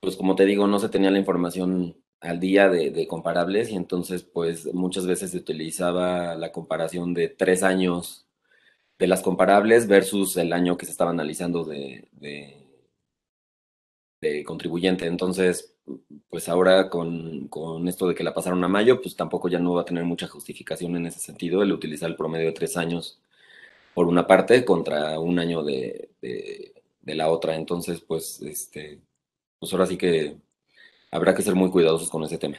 pues 0.00 0.16
como 0.16 0.36
te 0.36 0.46
digo, 0.46 0.66
no 0.66 0.78
se 0.78 0.88
tenía 0.88 1.10
la 1.10 1.18
información 1.18 1.96
al 2.20 2.40
día 2.40 2.68
de, 2.68 2.90
de 2.90 3.06
comparables 3.06 3.70
y 3.70 3.76
entonces, 3.76 4.22
pues, 4.22 4.72
muchas 4.74 5.06
veces 5.06 5.30
se 5.32 5.38
utilizaba 5.38 6.34
la 6.36 6.52
comparación 6.52 7.14
de 7.14 7.28
tres 7.28 7.62
años 7.62 8.26
de 8.98 9.06
las 9.06 9.22
comparables 9.22 9.88
versus 9.88 10.36
el 10.36 10.52
año 10.52 10.76
que 10.76 10.86
se 10.86 10.92
estaba 10.92 11.10
analizando 11.10 11.64
de, 11.64 12.08
de, 12.12 12.66
de 14.20 14.44
contribuyente. 14.44 15.06
Entonces, 15.06 15.74
pues 16.28 16.48
ahora 16.48 16.90
con, 16.90 17.48
esto 17.88 18.08
de 18.08 18.14
que 18.14 18.24
la 18.24 18.34
pasaron 18.34 18.62
a 18.64 18.68
mayo, 18.68 19.00
pues 19.00 19.16
tampoco 19.16 19.48
ya 19.48 19.58
no 19.58 19.74
va 19.74 19.82
a 19.82 19.84
tener 19.84 20.04
mucha 20.04 20.28
justificación 20.28 20.96
en 20.96 21.06
ese 21.06 21.20
sentido 21.20 21.62
el 21.62 21.72
utilizar 21.72 22.10
el 22.10 22.16
promedio 22.16 22.46
de 22.46 22.52
tres 22.52 22.76
años 22.76 23.20
por 23.94 24.06
una 24.06 24.26
parte 24.26 24.64
contra 24.64 25.18
un 25.18 25.38
año 25.38 25.62
de, 25.62 26.10
la 27.04 27.30
otra. 27.30 27.56
Entonces, 27.56 28.00
pues, 28.00 28.40
este, 28.42 29.00
pues 29.58 29.72
ahora 29.72 29.86
sí 29.86 29.96
que 29.96 30.36
habrá 31.10 31.34
que 31.34 31.42
ser 31.42 31.54
muy 31.54 31.70
cuidadosos 31.70 32.10
con 32.10 32.22
ese 32.24 32.38
tema. 32.38 32.58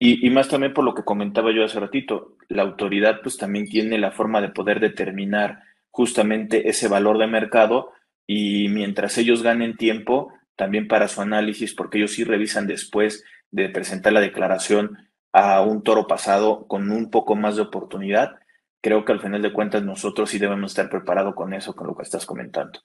Y, 0.00 0.24
y, 0.24 0.30
más 0.30 0.48
también 0.48 0.72
por 0.72 0.84
lo 0.84 0.94
que 0.94 1.02
comentaba 1.02 1.52
yo 1.52 1.64
hace 1.64 1.80
ratito, 1.80 2.36
la 2.48 2.62
autoridad 2.62 3.20
pues 3.22 3.36
también 3.36 3.68
tiene 3.68 3.98
la 3.98 4.12
forma 4.12 4.40
de 4.40 4.50
poder 4.50 4.78
determinar 4.78 5.64
justamente 5.90 6.68
ese 6.68 6.86
valor 6.86 7.18
de 7.18 7.26
mercado 7.26 7.90
y 8.24 8.68
mientras 8.68 9.18
ellos 9.18 9.42
ganen 9.42 9.76
tiempo, 9.76 10.32
también 10.54 10.86
para 10.86 11.08
su 11.08 11.20
análisis, 11.20 11.74
porque 11.74 11.98
ellos 11.98 12.12
sí 12.12 12.24
revisan 12.24 12.66
después 12.66 13.24
de 13.50 13.68
presentar 13.70 14.12
la 14.12 14.20
declaración 14.20 15.08
a 15.32 15.62
un 15.62 15.82
toro 15.82 16.06
pasado 16.06 16.66
con 16.66 16.90
un 16.90 17.10
poco 17.10 17.36
más 17.36 17.56
de 17.56 17.62
oportunidad. 17.62 18.38
Creo 18.82 19.04
que 19.04 19.12
al 19.12 19.20
final 19.20 19.40
de 19.40 19.52
cuentas 19.52 19.82
nosotros 19.82 20.30
sí 20.30 20.38
debemos 20.38 20.72
estar 20.72 20.90
preparados 20.90 21.34
con 21.34 21.54
eso, 21.54 21.74
con 21.74 21.86
lo 21.86 21.96
que 21.96 22.02
estás 22.02 22.26
comentando. 22.26 22.80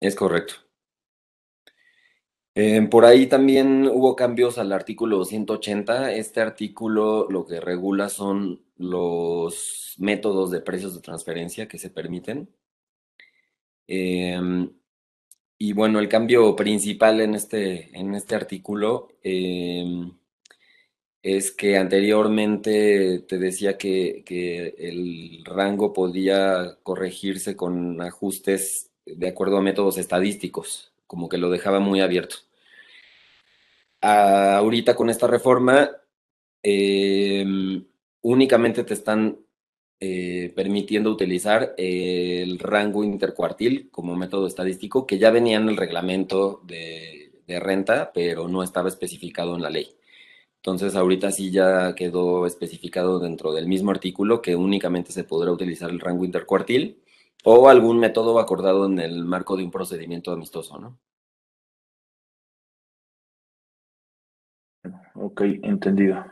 Es 0.00 0.14
correcto. 0.14 0.54
Eh, 2.56 2.82
por 2.88 3.04
ahí 3.04 3.26
también 3.26 3.88
hubo 3.88 4.14
cambios 4.16 4.58
al 4.58 4.72
artículo 4.72 5.24
180. 5.24 6.12
Este 6.12 6.40
artículo 6.40 7.26
lo 7.30 7.46
que 7.46 7.60
regula 7.60 8.08
son 8.08 8.62
los 8.76 9.94
métodos 9.98 10.50
de 10.50 10.60
precios 10.60 10.94
de 10.94 11.00
transferencia 11.00 11.68
que 11.68 11.78
se 11.78 11.90
permiten. 11.90 12.48
Eh, 13.88 14.68
y 15.58 15.72
bueno, 15.72 15.98
el 16.00 16.08
cambio 16.08 16.54
principal 16.56 17.20
en 17.20 17.34
este, 17.34 17.96
en 17.98 18.14
este 18.14 18.34
artículo 18.34 19.08
em, 19.22 20.12
es 21.22 21.50
que 21.52 21.78
anteriormente 21.78 23.20
te 23.20 23.38
decía 23.38 23.78
que, 23.78 24.24
el 24.78 25.44
rango 25.44 25.92
podía 25.92 26.78
corregirse 26.82 27.56
con 27.56 28.00
ajustes 28.02 28.90
de 29.06 29.28
acuerdo 29.28 29.58
a 29.58 29.62
métodos 29.62 29.98
estadísticos, 29.98 30.93
como 31.06 31.28
que 31.28 31.38
lo 31.38 31.50
dejaba 31.50 31.80
muy 31.80 32.00
abierto. 32.00 32.36
ahorita 34.00 34.94
con 34.96 35.08
esta 35.10 35.26
reforma, 35.26 35.90
em, 36.62 37.84
únicamente 38.22 38.84
te 38.84 38.94
están 38.94 39.38
eh, 40.00 40.52
permitiendo 40.56 41.10
utilizar 41.10 41.74
el 41.78 42.58
rango 42.58 43.04
intercuartil 43.04 43.90
como 43.90 44.16
método 44.16 44.46
estadístico 44.46 45.06
que 45.06 45.18
ya 45.18 45.30
venía 45.30 45.56
en 45.58 45.68
el 45.68 45.76
reglamento 45.76 46.60
de, 46.64 47.32
de 47.46 47.60
renta, 47.60 48.12
pero 48.12 48.48
no 48.48 48.62
estaba 48.62 48.88
especificado 48.88 49.54
en 49.56 49.62
la 49.62 49.70
ley. 49.70 49.96
Entonces, 50.56 50.96
ahorita 50.96 51.30
sí 51.30 51.50
ya 51.50 51.94
quedó 51.94 52.46
especificado 52.46 53.18
dentro 53.20 53.52
del 53.52 53.66
mismo 53.68 53.90
artículo 53.90 54.42
que 54.42 54.56
únicamente 54.56 55.12
se 55.12 55.24
podrá 55.24 55.52
utilizar 55.52 55.90
el 55.90 56.00
rango 56.00 56.24
intercuartil 56.24 57.03
o 57.44 57.68
algún 57.68 57.98
método 57.98 58.38
acordado 58.38 58.86
en 58.86 58.98
el 58.98 59.24
marco 59.24 59.56
de 59.56 59.64
un 59.64 59.70
procedimiento 59.70 60.32
amistoso, 60.32 60.78
¿no? 60.78 60.98
Ok, 65.14 65.42
entendido. 65.62 66.24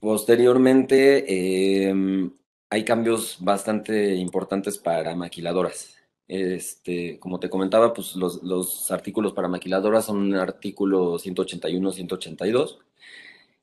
Posteriormente, 0.00 1.88
em, 1.88 2.30
hay 2.68 2.84
cambios 2.84 3.38
bastante 3.40 4.14
importantes 4.16 4.76
para 4.78 5.14
maquiladoras. 5.14 5.96
Este, 6.26 7.18
como 7.18 7.38
te 7.38 7.50
comentaba, 7.50 7.92
pues 7.92 8.16
los, 8.16 8.42
los 8.42 8.90
artículos 8.90 9.32
para 9.32 9.48
maquiladoras 9.48 10.06
son 10.06 10.34
artículos 10.34 11.22
181, 11.22 11.92
182. 11.92 12.80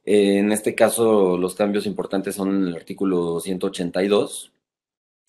En 0.05 0.51
este 0.51 0.73
caso, 0.75 1.37
los 1.37 1.55
cambios 1.55 1.85
importantes 1.85 2.35
son 2.35 2.67
el 2.67 2.75
artículo 2.75 3.39
182, 3.39 4.51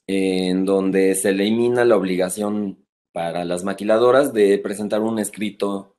en 0.07 0.65
donde 0.65 1.15
se 1.15 1.31
elimina 1.31 1.85
la 1.85 1.97
obligación 1.97 2.85
para 3.12 3.45
las 3.45 3.65
maquiladoras 3.65 4.33
de 4.33 4.59
presentar 4.59 5.01
un 5.01 5.19
escrito 5.19 5.97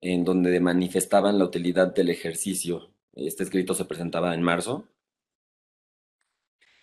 en 0.00 0.24
donde 0.24 0.58
manifestaban 0.60 1.38
la 1.38 1.44
utilidad 1.44 1.94
del 1.94 2.10
ejercicio. 2.10 2.92
Este 3.14 3.44
escrito 3.44 3.74
se 3.74 3.84
presentaba 3.84 4.34
en 4.34 4.42
marzo. 4.42 4.88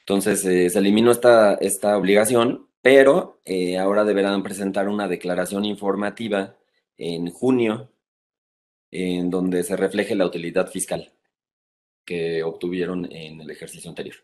Entonces 0.02 0.44
eh, 0.46 0.70
se 0.70 0.80
eliminó 0.80 1.12
esta, 1.12 1.56
esta 1.56 1.98
obligación, 1.98 2.68
pero 2.82 3.40
eh, 3.46 3.78
ahora 3.78 4.06
deberán 4.06 4.42
presentar 4.44 4.88
una 4.88 5.08
declaración 5.08 5.66
informativa 5.66 6.58
en 6.98 7.30
junio 7.30 7.92
en 8.92 9.30
donde 9.30 9.64
se 9.64 9.76
refleje 9.76 10.16
la 10.16 10.26
utilidad 10.26 10.70
fiscal 10.70 11.14
que 12.06 12.44
obtuvieron 12.44 13.12
en 13.12 13.42
el 13.42 13.52
ejercicio 13.52 13.90
anterior. 13.90 14.16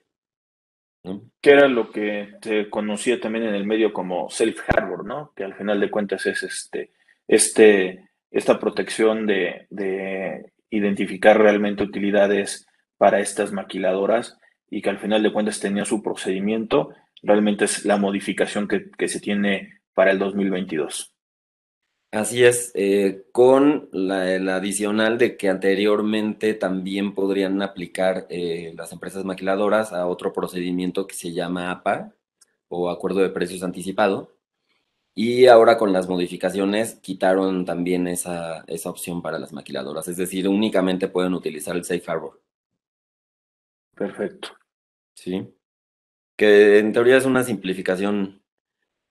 Que 1.42 1.52
era 1.52 1.68
lo 1.68 1.92
que 1.92 2.36
se 2.42 2.70
conocía 2.70 3.20
también 3.20 3.46
en 3.46 3.56
el 3.56 3.66
medio 3.66 3.94
como 3.94 4.30
self-harbor, 4.30 5.06
¿no? 5.06 5.32
Que 5.36 5.44
al 5.44 5.56
final 5.56 5.80
de 5.80 5.92
cuentas 5.92 6.26
es 6.26 6.44
este, 6.44 6.92
este, 7.28 8.10
esta 8.32 8.60
protección 8.60 9.26
de, 9.26 9.68
de 9.70 10.52
identificar 10.70 11.38
realmente 11.40 11.84
utilidades 11.84 12.68
para 12.98 13.20
estas 13.20 13.52
maquiladoras 13.52 14.38
y 14.70 14.82
que 14.82 14.90
al 14.90 15.00
final 15.00 15.24
de 15.24 15.32
cuentas 15.32 15.60
tenía 15.60 15.86
su 15.86 16.02
procedimiento, 16.02 16.94
realmente 17.22 17.66
es 17.66 17.86
la 17.86 17.98
modificación 17.98 18.68
que 18.68 19.08
se 19.08 19.20
tiene 19.20 19.80
para 19.94 20.12
el 20.12 20.20
2022. 20.20 21.15
Así 22.16 22.46
es, 22.46 22.72
eh, 22.76 23.26
con 23.34 23.90
la, 23.92 24.34
el 24.34 24.48
adicional 24.48 25.18
de 25.18 25.36
que 25.36 25.50
anteriormente 25.50 26.54
también 26.54 27.14
podrían 27.14 27.62
aplicar 27.62 28.26
eh, 28.30 28.74
las 28.78 28.94
empresas 28.94 29.26
maquiladoras 29.26 29.92
a 29.92 30.08
otro 30.08 30.32
procedimiento 30.32 31.08
que 31.08 31.16
se 31.16 31.34
llama 31.34 31.72
APA 31.72 32.14
o 32.70 32.90
Acuerdo 32.90 33.20
de 33.20 33.32
Precios 33.32 33.64
Anticipado. 33.64 34.34
Y 35.14 35.48
ahora 35.48 35.78
con 35.78 35.92
las 35.92 36.08
modificaciones 36.08 36.96
quitaron 36.96 37.66
también 37.66 38.08
esa, 38.08 38.64
esa 38.68 38.90
opción 38.90 39.22
para 39.22 39.38
las 39.38 39.52
maquiladoras, 39.52 40.08
es 40.08 40.16
decir, 40.16 40.48
únicamente 40.48 41.10
pueden 41.10 41.34
utilizar 41.34 41.76
el 41.76 41.84
Safe 41.84 42.04
Harbor. 42.08 42.42
Perfecto. 43.94 44.50
Sí. 45.16 45.54
Que 46.38 46.80
en 46.80 46.94
teoría 46.94 47.18
es 47.18 47.26
una 47.26 47.44
simplificación. 47.44 48.42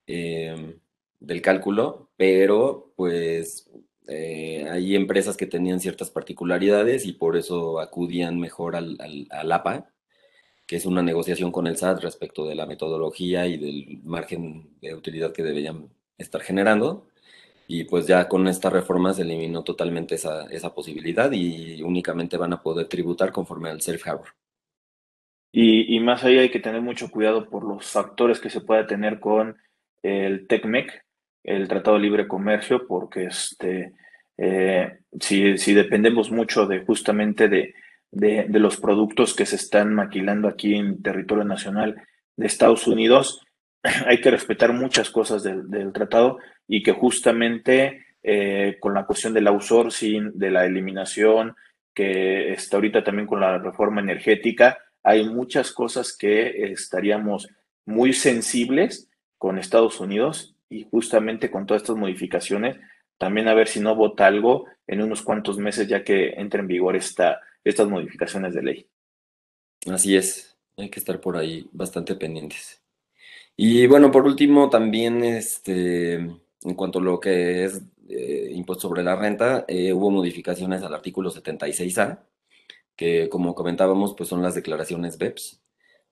Eh, 0.07 0.79
del 1.25 1.43
cálculo, 1.43 2.04
pero 2.16 2.92
pues 2.96 3.70
eh, 4.07 4.68
hay 4.70 4.94
empresas 4.96 5.37
que 5.37 5.46
tenían 5.46 5.81
ciertas 5.81 6.11
particularidades 6.11 7.07
y 7.07 7.12
por 7.12 7.37
eso 7.37 7.81
acudían 7.81 8.38
mejor 8.38 8.77
al, 8.77 8.98
al, 9.31 9.53
APA, 9.53 9.90
que 10.66 10.77
es 10.77 10.87
una 10.87 11.03
negociación 11.03 11.53
con 11.53 11.66
el 11.66 11.77
SAT 11.77 12.03
respecto 12.03 12.46
de 12.46 12.55
la 12.55 12.66
metodología 12.66 13.46
y 13.46 13.57
del 13.59 14.00
margen 14.05 14.79
de 14.81 14.94
utilidad 14.94 15.33
que 15.33 15.42
deberían 15.42 15.88
estar 16.18 16.42
generando. 16.42 17.09
Y 17.66 17.85
pues 17.85 18.07
ya 18.07 18.29
con 18.29 18.46
esta 18.46 18.68
reforma 18.68 19.14
se 19.14 19.22
eliminó 19.22 19.64
totalmente 19.64 20.16
esa, 20.16 20.46
esa 20.50 20.74
posibilidad 20.74 21.33
y 21.33 21.83
únicamente 21.83 22.37
van 22.37 22.53
a 22.53 22.62
poder 22.62 22.88
tributar 22.88 23.33
conforme 23.33 23.70
al 23.70 23.81
Safe 23.81 24.00
Harbor. 24.05 24.29
Y, 25.50 25.96
y, 25.96 26.00
más 26.00 26.24
allá 26.24 26.40
hay 26.40 26.50
que 26.50 26.59
tener 26.59 26.83
mucho 26.83 27.11
cuidado 27.11 27.48
por 27.48 27.64
los 27.64 27.87
factores 27.87 28.40
que 28.40 28.50
se 28.50 28.61
pueda 28.61 28.88
tener 28.88 29.20
con 29.20 29.57
el 30.03 30.48
TECMEC, 30.48 31.05
el 31.44 31.68
Tratado 31.68 31.96
de 31.96 32.02
Libre 32.02 32.26
Comercio, 32.26 32.87
porque 32.87 33.26
este, 33.26 33.92
eh, 34.38 34.98
si, 35.20 35.59
si, 35.59 35.74
dependemos 35.74 36.30
mucho 36.30 36.66
de 36.66 36.80
justamente 36.80 37.48
de, 37.48 37.74
de, 38.11 38.46
de, 38.48 38.59
los 38.59 38.78
productos 38.78 39.35
que 39.35 39.46
se 39.46 39.57
están 39.57 39.94
maquilando 39.94 40.48
aquí 40.48 40.74
en 40.74 41.02
territorio 41.02 41.44
nacional 41.44 42.02
de 42.37 42.46
Estados 42.46 42.87
Unidos, 42.88 43.44
hay 44.07 44.20
que 44.20 44.30
respetar 44.30 44.72
muchas 44.72 45.11
cosas 45.11 45.42
del, 45.42 45.70
del 45.70 45.92
tratado 45.92 46.38
y 46.66 46.83
que 46.83 46.92
justamente 46.92 48.07
eh, 48.22 48.78
con 48.80 48.94
la 48.94 49.04
cuestión 49.04 49.35
del 49.35 49.46
outsourcing, 49.48 50.33
de 50.35 50.50
la 50.50 50.64
eliminación, 50.64 51.54
que 51.92 52.52
está 52.52 52.78
ahorita 52.78 53.04
también 53.04 53.26
con 53.26 53.38
la 53.38 53.59
reforma 53.59 54.00
energética, 54.00 54.78
hay 55.02 55.28
muchas 55.28 55.72
cosas 55.72 56.16
que 56.16 56.72
estaríamos 56.72 57.48
muy 57.85 58.14
sensibles 58.14 59.11
con 59.37 59.59
Estados 59.59 60.00
Unidos 60.00 60.54
y 60.75 60.89
justamente 60.91 61.51
con 61.51 61.67
todas 61.67 61.83
estas 61.83 61.97
modificaciones, 61.97 62.77
también 63.17 63.47
a 63.47 63.55
ver 63.55 63.69
si 63.69 63.79
no 63.79 63.95
vota 63.95 64.27
algo 64.27 64.67
en 64.89 65.03
unos 65.03 65.23
cuantos 65.23 65.57
meses 65.57 65.87
ya 65.87 66.03
que 66.03 66.31
entre 66.31 66.61
en 66.61 66.67
vigor 66.67 66.97
esta, 66.97 67.41
estas 67.63 67.89
modificaciones 67.89 68.55
de 68.55 68.63
ley. 68.63 68.87
Así 69.87 70.17
es, 70.17 70.57
hay 70.77 70.91
que 70.91 70.99
estar 70.99 71.21
por 71.21 71.37
ahí 71.37 71.69
bastante 71.73 72.17
pendientes. 72.17 72.83
Y 73.57 73.87
bueno, 73.87 74.11
por 74.11 74.25
último, 74.25 74.69
también 74.69 75.23
este, 75.23 76.15
en 76.15 76.75
cuanto 76.75 76.99
a 76.99 77.03
lo 77.03 77.21
que 77.21 77.65
es 77.65 77.81
eh, 78.09 78.51
impuesto 78.53 78.89
sobre 78.89 79.05
la 79.05 79.15
renta, 79.15 79.65
eh, 79.69 79.93
hubo 79.93 80.11
modificaciones 80.11 80.83
al 80.83 80.93
artículo 80.93 81.31
76A, 81.31 82.19
que 82.97 83.29
como 83.29 83.55
comentábamos, 83.55 84.15
pues 84.17 84.29
son 84.29 84.43
las 84.43 84.57
declaraciones 84.57 85.19
BEPS, 85.19 85.63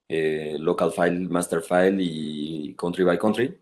eh, 0.09 0.57
Local 0.61 0.93
File, 0.93 1.29
Master 1.29 1.63
File 1.63 1.97
y 2.01 2.75
Country 2.75 3.03
by 3.03 3.19
Country. 3.19 3.59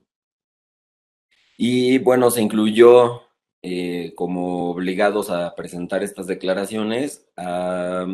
Y 1.63 1.99
bueno, 1.99 2.31
se 2.31 2.41
incluyó 2.41 3.21
eh, 3.61 4.15
como 4.17 4.71
obligados 4.71 5.29
a 5.29 5.55
presentar 5.55 6.03
estas 6.03 6.27
declaraciones 6.27 7.29
a 7.37 8.07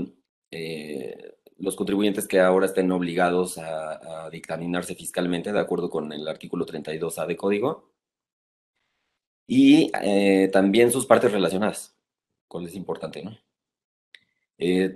eh, 0.50 1.37
los 1.56 1.76
contribuyentes 1.76 2.26
que 2.26 2.40
ahora 2.40 2.66
estén 2.66 2.90
obligados 2.90 3.56
a, 3.59 4.28
dictaminarse 4.32 4.96
fiscalmente 4.96 5.52
de 5.52 5.61
acuerdo 5.61 5.88
con 5.90 6.12
el 6.12 6.26
artículo 6.26 6.66
32A 6.66 7.24
de 7.28 7.37
código 7.37 7.92
y 9.46 9.92
eh, 10.02 10.50
también 10.52 10.90
sus 10.90 11.06
partes 11.06 11.30
relacionadas, 11.30 11.96
cuál 12.48 12.66
es 12.66 12.74
importante, 12.74 13.22
¿no? 13.22 13.38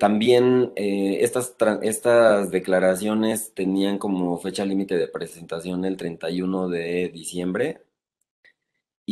También 0.00 0.72
estas, 0.74 1.54
estas 1.82 2.50
declaraciones 2.50 3.54
tenían 3.54 3.98
como 3.98 4.38
fecha 4.38 4.64
límite 4.64 4.96
de 4.96 5.06
presentación 5.06 5.84
el 5.84 5.96
31 5.96 6.68
de 6.68 7.10
diciembre 7.10 7.82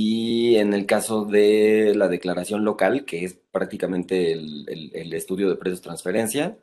y 0.00 0.58
en 0.58 0.74
el 0.74 0.87
caso 0.87 1.24
de 1.24 1.92
la 1.96 2.06
declaración 2.06 2.64
local, 2.64 3.04
que 3.04 3.24
es 3.24 3.34
prácticamente 3.50 4.30
el, 4.30 4.92
el, 4.94 5.12
estudio 5.12 5.48
de 5.48 5.56
precios 5.56 5.82
transferencia, 5.82 6.56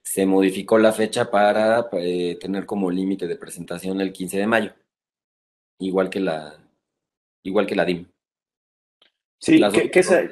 se 0.00 0.24
modificó 0.24 0.78
la 0.78 0.94
fecha 0.94 1.30
para 1.30 1.90
eh, 1.92 2.38
tener 2.40 2.64
como 2.64 2.90
límite 2.90 3.26
de 3.26 3.36
presentación 3.36 4.00
el 4.00 4.10
15 4.10 4.38
de 4.38 4.46
mayo, 4.46 4.72
igual 5.78 6.08
que 6.08 6.20
la, 6.20 6.56
igual 7.42 7.66
que 7.66 7.76
la 7.76 7.84
DIM. 7.84 8.06
Sí, 9.38 9.60
que, 9.70 9.90
que, 9.90 10.00
esa, 10.00 10.22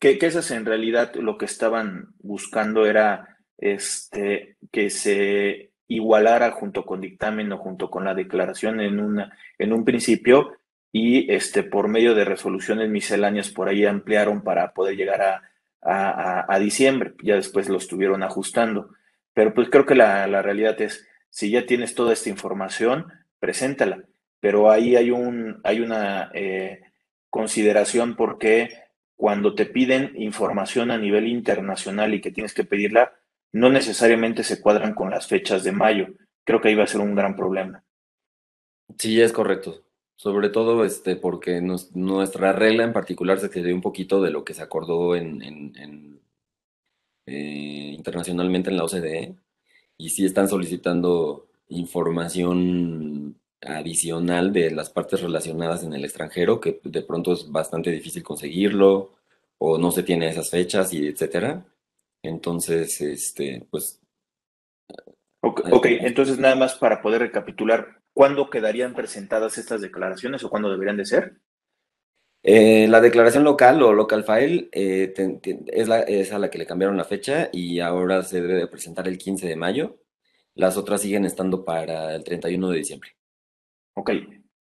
que, 0.00 0.18
que 0.18 0.26
esas 0.26 0.50
en 0.50 0.64
realidad 0.64 1.14
lo 1.14 1.38
que 1.38 1.44
estaban 1.44 2.16
buscando 2.18 2.84
era 2.84 3.38
este, 3.58 4.56
que 4.72 4.90
se 4.90 5.70
igualara 5.86 6.50
junto 6.50 6.84
con 6.84 7.00
dictamen 7.00 7.52
o 7.52 7.58
junto 7.58 7.90
con 7.90 8.04
la 8.04 8.12
declaración 8.12 8.80
en, 8.80 8.98
una, 8.98 9.38
en 9.56 9.72
un 9.72 9.84
principio 9.84 10.56
y 10.98 11.30
este, 11.30 11.62
por 11.62 11.88
medio 11.88 12.14
de 12.14 12.24
resoluciones 12.24 12.88
misceláneas 12.88 13.50
por 13.50 13.68
ahí 13.68 13.84
ampliaron 13.84 14.40
para 14.40 14.72
poder 14.72 14.96
llegar 14.96 15.20
a, 15.20 15.42
a, 16.48 16.58
diciembre. 16.58 17.12
Ya 17.22 17.34
después 17.34 17.68
lo 17.68 17.76
estuvieron 17.76 18.22
ajustando. 18.22 18.88
Pero 19.34 19.52
pues 19.52 19.68
creo 19.68 19.84
que 19.84 19.94
la, 19.94 20.26
la, 20.26 20.40
realidad 20.40 20.80
es, 20.80 21.06
si 21.28 21.50
ya 21.50 21.66
tienes 21.66 21.94
toda 21.94 22.14
esta 22.14 22.30
información, 22.30 23.12
preséntala. 23.38 24.04
Pero 24.40 24.70
ahí 24.70 24.96
hay, 24.96 25.10
un, 25.10 25.60
hay 25.64 25.80
una 25.80 26.30
eh, 26.32 26.80
consideración 27.28 28.16
porque 28.16 28.70
cuando 29.16 29.54
te 29.54 29.66
piden 29.66 30.12
información 30.14 30.90
a 30.90 30.96
nivel 30.96 31.28
internacional 31.28 32.14
y 32.14 32.22
que 32.22 32.32
tienes 32.32 32.54
que 32.54 32.64
pedirla, 32.64 33.12
no 33.52 33.68
necesariamente 33.68 34.44
se 34.44 34.62
cuadran 34.62 34.94
con 34.94 35.10
las 35.10 35.26
fechas 35.26 35.62
de 35.62 35.72
mayo. 35.72 36.06
creo 36.42 36.62
que 36.62 36.68
ahí 36.68 36.74
va 36.74 36.84
a 36.84 36.86
ser 36.86 37.02
un 37.02 37.14
gran 37.14 37.36
problema. 37.36 37.84
Sí, 38.98 39.20
es 39.20 39.32
correcto. 39.32 39.85
Sobre 40.16 40.48
todo 40.48 40.84
este, 40.84 41.14
porque 41.16 41.60
nuestra 41.60 42.52
regla 42.52 42.84
en 42.84 42.92
particular 42.92 43.38
se 43.38 43.50
quedó 43.50 43.74
un 43.74 43.82
poquito 43.82 44.22
de 44.22 44.30
lo 44.30 44.44
que 44.44 44.54
se 44.54 44.62
acordó 44.62 45.14
en, 45.14 46.20
eh, 47.26 47.92
internacionalmente 47.94 48.70
en 48.70 48.78
la 48.78 48.84
OCDE 48.84 49.34
y 49.98 50.08
sí 50.10 50.24
están 50.24 50.48
solicitando 50.48 51.48
información 51.68 53.36
adicional 53.60 54.52
de 54.52 54.70
las 54.70 54.90
partes 54.90 55.20
relacionadas 55.20 55.82
en 55.82 55.92
el 55.92 56.04
extranjero, 56.04 56.60
que 56.60 56.80
de 56.82 57.02
pronto 57.02 57.32
es 57.32 57.50
bastante 57.50 57.90
difícil 57.90 58.22
conseguirlo 58.22 59.12
o 59.58 59.78
no 59.78 59.90
se 59.90 60.02
tiene 60.02 60.28
esas 60.28 60.50
fechas 60.50 60.92
y 60.92 61.08
etcétera. 61.08 61.64
Entonces, 62.22 63.00
este, 63.00 63.66
pues... 63.70 64.00
Ok, 65.40 65.86
entonces 65.86 66.38
nada 66.38 66.56
más 66.56 66.74
para 66.74 67.00
poder 67.00 67.20
recapitular, 67.20 67.95
¿cuándo 68.16 68.48
quedarían 68.48 68.94
presentadas 68.94 69.58
estas 69.58 69.82
declaraciones 69.82 70.42
o 70.42 70.48
cuándo 70.48 70.70
deberían 70.70 70.96
de 70.96 71.04
ser? 71.04 71.36
Eh, 72.42 72.88
la 72.88 73.02
declaración 73.02 73.44
local 73.44 73.82
o 73.82 73.92
local 73.92 74.24
file 74.24 74.70
eh, 74.72 75.12
es, 75.66 75.86
la, 75.86 76.00
es 76.00 76.32
a 76.32 76.38
la 76.38 76.48
que 76.48 76.56
le 76.56 76.64
cambiaron 76.64 76.96
la 76.96 77.04
fecha 77.04 77.50
y 77.52 77.80
ahora 77.80 78.22
se 78.22 78.40
debe 78.40 78.54
de 78.54 78.68
presentar 78.68 79.06
el 79.06 79.18
15 79.18 79.46
de 79.46 79.56
mayo. 79.56 79.98
Las 80.54 80.78
otras 80.78 81.02
siguen 81.02 81.26
estando 81.26 81.62
para 81.62 82.14
el 82.14 82.24
31 82.24 82.70
de 82.70 82.78
diciembre. 82.78 83.10
Ok, 83.94 84.12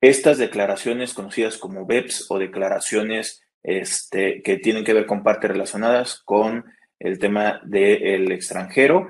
estas 0.01 0.37
declaraciones 0.37 1.13
conocidas 1.13 1.57
como 1.57 1.85
BEPS 1.85 2.29
o 2.29 2.37
declaraciones 2.37 3.41
este, 3.63 4.41
que 4.43 4.57
tienen 4.57 4.83
que 4.83 4.93
ver 4.93 5.05
con 5.05 5.23
partes 5.23 5.49
relacionadas 5.49 6.21
con 6.25 6.65
el 6.99 7.19
tema 7.19 7.61
del 7.63 8.33
extranjero, 8.33 9.07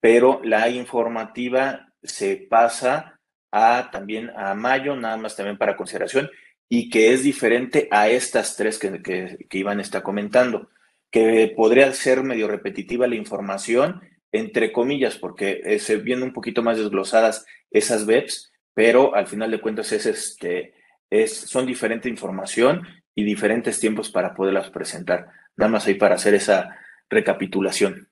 pero 0.00 0.42
la 0.44 0.68
informativa 0.68 1.94
se 2.02 2.36
pasa 2.36 3.15
a 3.50 3.90
también 3.90 4.30
a 4.36 4.54
mayo, 4.54 4.96
nada 4.96 5.16
más 5.16 5.36
también 5.36 5.58
para 5.58 5.76
consideración, 5.76 6.30
y 6.68 6.90
que 6.90 7.12
es 7.12 7.22
diferente 7.22 7.88
a 7.90 8.08
estas 8.08 8.56
tres 8.56 8.78
que, 8.78 9.02
que, 9.02 9.46
que 9.48 9.58
Iván 9.58 9.80
está 9.80 10.02
comentando, 10.02 10.68
que 11.10 11.52
podría 11.56 11.92
ser 11.92 12.22
medio 12.22 12.48
repetitiva 12.48 13.06
la 13.06 13.14
información, 13.14 14.00
entre 14.32 14.72
comillas, 14.72 15.16
porque 15.16 15.78
se 15.78 15.96
vienen 15.96 16.24
un 16.24 16.32
poquito 16.32 16.62
más 16.62 16.78
desglosadas 16.78 17.46
esas 17.70 18.06
BEPs, 18.06 18.52
pero 18.74 19.14
al 19.14 19.26
final 19.26 19.50
de 19.50 19.60
cuentas 19.60 19.92
es, 19.92 20.06
este, 20.06 20.74
es, 21.08 21.34
son 21.34 21.66
diferente 21.66 22.08
información 22.08 22.86
y 23.14 23.24
diferentes 23.24 23.80
tiempos 23.80 24.10
para 24.10 24.34
poderlas 24.34 24.70
presentar. 24.70 25.28
Nada 25.56 25.70
más 25.70 25.86
ahí 25.86 25.94
para 25.94 26.16
hacer 26.16 26.34
esa 26.34 26.76
recapitulación. 27.08 28.10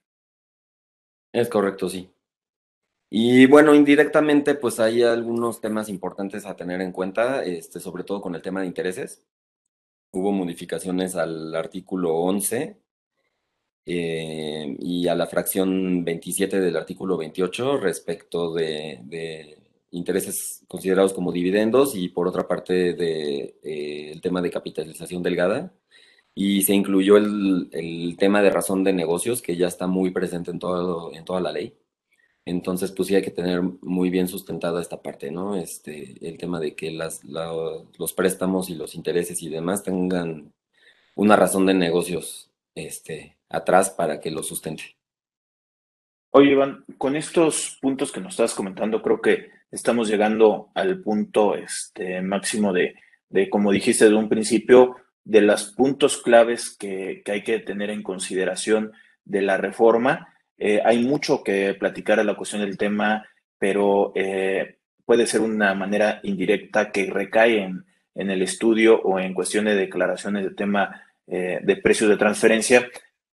Es 1.32 1.48
correcto, 1.48 1.88
sí. 1.88 2.13
Y 3.16 3.46
bueno, 3.46 3.76
indirectamente, 3.76 4.56
pues 4.56 4.80
hay 4.80 5.04
algunos 5.04 5.60
temas 5.60 5.88
importantes 5.88 6.44
a 6.46 6.56
tener 6.56 6.80
en 6.80 6.90
cuenta, 6.90 7.44
este, 7.44 7.78
sobre 7.78 8.02
todo 8.02 8.20
con 8.20 8.34
el 8.34 8.42
tema 8.42 8.60
de 8.60 8.66
intereses. 8.66 9.24
Hubo 10.10 10.32
modificaciones 10.32 11.14
al 11.14 11.54
artículo 11.54 12.16
11 12.16 12.76
eh, 13.86 14.76
y 14.80 15.06
a 15.06 15.14
la 15.14 15.28
fracción 15.28 16.04
27 16.04 16.60
del 16.60 16.76
artículo 16.76 17.16
28 17.16 17.76
respecto 17.78 18.52
de, 18.52 19.58
intereses 19.92 20.64
considerados 20.66 21.12
como 21.12 21.30
dividendos 21.30 21.94
y 21.94 22.08
por 22.08 22.26
otra 22.26 22.48
parte 22.48 22.94
de, 22.94 23.58
eh, 23.62 24.10
el 24.12 24.20
tema 24.20 24.42
de 24.42 24.50
capitalización 24.50 25.22
delgada 25.22 25.72
y 26.34 26.62
se 26.62 26.74
incluyó 26.74 27.16
el, 27.16 27.68
el, 27.72 28.16
tema 28.18 28.42
de 28.42 28.50
razón 28.50 28.82
de 28.84 28.92
negocios, 28.92 29.40
que 29.42 29.56
ya 29.56 29.68
está 29.68 29.86
muy 29.86 30.10
presente 30.10 30.50
en, 30.50 30.58
todo, 30.58 31.12
en 31.14 31.24
toda 31.24 31.40
la 31.40 31.52
ley. 31.52 31.74
Entonces, 32.46 32.92
pues 32.92 33.08
sí 33.08 33.14
hay 33.14 33.22
que 33.22 33.30
tener 33.30 33.62
muy 33.62 34.10
bien 34.10 34.28
sustentada 34.28 34.82
esta 34.82 35.00
parte, 35.00 35.30
¿no? 35.30 35.56
Este, 35.56 36.14
el 36.20 36.36
tema 36.36 36.60
de 36.60 36.74
que 36.74 36.90
las, 36.90 37.24
la, 37.24 37.50
los 37.98 38.12
préstamos 38.12 38.68
y 38.68 38.74
los 38.74 38.94
intereses 38.94 39.42
y 39.42 39.48
demás 39.48 39.82
tengan 39.82 40.52
una 41.14 41.36
razón 41.36 41.64
de 41.66 41.74
negocios 41.74 42.50
este, 42.74 43.38
atrás 43.48 43.90
para 43.90 44.20
que 44.20 44.30
lo 44.30 44.42
sustente. 44.42 44.96
Oye, 46.30 46.50
Iván, 46.50 46.84
con 46.98 47.16
estos 47.16 47.78
puntos 47.80 48.10
que 48.10 48.20
nos 48.20 48.32
estás 48.32 48.54
comentando, 48.54 49.00
creo 49.00 49.22
que 49.22 49.50
estamos 49.70 50.08
llegando 50.08 50.70
al 50.74 51.00
punto 51.00 51.54
este, 51.54 52.20
máximo 52.22 52.72
de, 52.72 52.96
de, 53.28 53.48
como 53.48 53.70
dijiste 53.70 54.08
de 54.08 54.14
un 54.14 54.28
principio, 54.28 54.96
de 55.24 55.40
los 55.40 55.72
puntos 55.72 56.18
claves 56.20 56.76
que, 56.76 57.22
que, 57.24 57.32
hay 57.32 57.42
que 57.44 57.60
tener 57.60 57.90
en 57.90 58.02
consideración 58.02 58.92
de 59.24 59.42
la 59.42 59.56
reforma. 59.56 60.33
Eh, 60.58 60.80
hay 60.84 61.04
mucho 61.04 61.42
que 61.42 61.74
platicar 61.74 62.20
a 62.20 62.24
la 62.24 62.36
cuestión 62.36 62.62
del 62.62 62.78
tema, 62.78 63.26
pero 63.58 64.12
eh, 64.14 64.78
puede 65.04 65.26
ser 65.26 65.40
una 65.40 65.74
manera 65.74 66.20
indirecta 66.22 66.90
que 66.90 67.10
recae 67.10 67.62
en, 67.62 67.84
el 68.14 68.42
estudio 68.42 69.00
o 69.02 69.18
en 69.18 69.34
cuestiones 69.34 69.74
de 69.74 69.80
declaraciones 69.80 70.44
de 70.44 70.50
tema 70.50 71.02
eh, 71.26 71.58
de 71.62 71.76
precios 71.76 72.08
de 72.08 72.16
transferencia, 72.16 72.88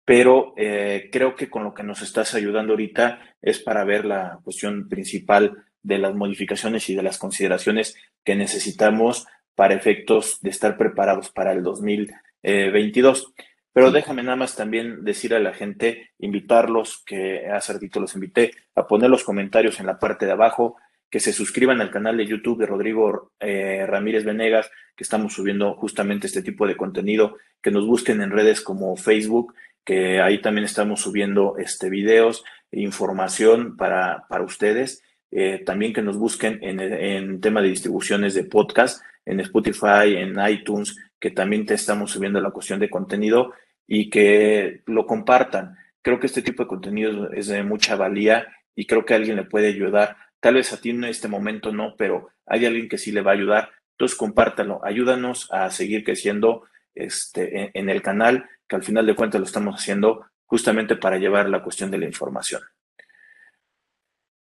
pero 0.05 0.53
creo 0.55 1.35
que 1.35 1.49
con 1.49 1.65
lo 1.65 1.73
que 1.73 1.83
nos 1.83 2.01
estás 2.01 2.33
ayudando 2.33 2.71
ahorita 2.71 3.19
es 3.41 3.59
para 3.59 3.83
ver 3.83 4.05
la 4.05 4.39
cuestión 4.41 4.87
principal 4.87 5.65
de 5.83 5.97
las 5.97 6.15
modificaciones 6.15 6.89
y 6.89 6.95
de 6.95 7.03
las 7.03 7.17
consideraciones 7.17 7.97
que 8.23 8.35
necesitamos 8.35 9.27
para 9.55 9.73
efectos 9.73 10.39
de 10.41 10.51
estar 10.51 10.77
preparados 10.77 11.29
para 11.31 11.51
el 11.51 11.63
2022. 11.63 13.33
Pero 13.77 13.91
déjame 13.91 14.23
nada 14.23 14.35
más 14.35 14.55
también 14.55 15.03
decir 15.03 15.35
a 15.35 15.39
la 15.39 15.53
gente, 15.53 16.09
invitarlos, 16.17 17.03
que 17.05 17.45
hace 17.45 17.73
ratito 17.73 17.99
los 17.99 18.15
invité, 18.15 18.49
a 18.73 18.87
poner 18.87 19.07
los 19.07 19.23
comentarios 19.23 19.79
en 19.79 19.85
la 19.85 19.99
parte 19.99 20.25
de 20.25 20.31
abajo, 20.31 20.77
que 21.11 21.19
se 21.19 21.31
suscriban 21.31 21.79
al 21.79 21.91
canal 21.91 22.17
de 22.17 22.25
YouTube 22.25 22.57
de 22.57 22.65
Rodrigo 22.65 23.33
eh, 23.39 23.85
Ramírez 23.85 24.25
Venegas, 24.25 24.71
que 24.95 25.03
estamos 25.03 25.33
subiendo 25.35 25.75
justamente 25.75 26.25
este 26.25 26.41
tipo 26.41 26.65
de 26.65 26.75
contenido, 26.75 27.37
que 27.61 27.69
nos 27.69 27.85
busquen 27.85 28.19
en 28.23 28.31
redes 28.31 28.61
como 28.61 28.97
Facebook, 28.97 29.53
que 29.85 30.21
ahí 30.21 30.41
también 30.41 30.65
estamos 30.65 31.01
subiendo 31.01 31.55
este, 31.59 31.91
videos, 31.91 32.43
información 32.71 33.77
para, 33.77 34.25
para 34.27 34.43
ustedes. 34.43 35.03
Eh, 35.29 35.61
también 35.63 35.93
que 35.93 36.01
nos 36.01 36.17
busquen 36.17 36.57
en, 36.63 36.79
en, 36.79 37.41
tema 37.41 37.61
de 37.61 37.69
distribuciones 37.69 38.33
de 38.33 38.45
podcast, 38.45 39.03
en 39.23 39.39
Spotify, 39.41 40.15
en 40.15 40.35
iTunes, 40.49 40.97
que 41.19 41.29
también 41.29 41.67
te 41.67 41.75
estamos 41.75 42.09
subiendo 42.09 42.41
la 42.41 42.49
cuestión 42.49 42.79
de 42.79 42.89
contenido 42.89 43.53
y 43.87 44.09
que 44.09 44.83
lo 44.85 45.07
compartan. 45.07 45.77
Creo 46.01 46.19
que 46.19 46.27
este 46.27 46.41
tipo 46.41 46.63
de 46.63 46.69
contenido 46.69 47.31
es 47.31 47.47
de 47.47 47.63
mucha 47.63 47.95
valía 47.95 48.47
y 48.75 48.85
creo 48.85 49.05
que 49.05 49.13
alguien 49.13 49.37
le 49.37 49.45
puede 49.45 49.67
ayudar. 49.67 50.17
Tal 50.39 50.55
vez 50.55 50.71
a 50.73 50.79
ti 50.79 50.91
en 50.91 51.05
este 51.05 51.27
momento 51.27 51.71
no, 51.71 51.95
pero 51.97 52.29
hay 52.45 52.65
alguien 52.65 52.89
que 52.89 52.97
sí 52.97 53.11
le 53.11 53.21
va 53.21 53.31
a 53.31 53.35
ayudar. 53.35 53.71
Entonces 53.91 54.17
compártalo, 54.17 54.81
ayúdanos 54.85 55.51
a 55.51 55.71
seguir 55.71 56.03
creciendo 56.03 56.65
este, 56.93 57.71
en, 57.73 57.89
el 57.89 58.01
canal, 58.01 58.47
que 58.67 58.75
al 58.75 58.83
final 58.83 59.05
de 59.05 59.15
cuentas 59.15 59.39
lo 59.39 59.47
estamos 59.47 59.75
haciendo 59.75 60.27
justamente 60.45 60.95
para 60.95 61.17
llevar 61.17 61.49
la 61.49 61.63
cuestión 61.63 61.89
de 61.89 61.97
la 61.97 62.05
información. 62.05 62.61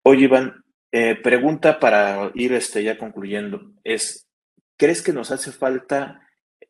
Oye, 0.03 0.24
Iván, 0.24 0.64
eh, 0.92 1.14
pregunta 1.14 1.79
para 1.79 2.31
ir 2.35 2.53
este, 2.53 2.83
ya 2.83 2.98
concluyendo 2.98 3.72
es, 3.85 4.29
¿crees 4.77 5.03
que 5.03 5.12
nos 5.12 5.31
hace 5.31 5.53
falta 5.53 6.27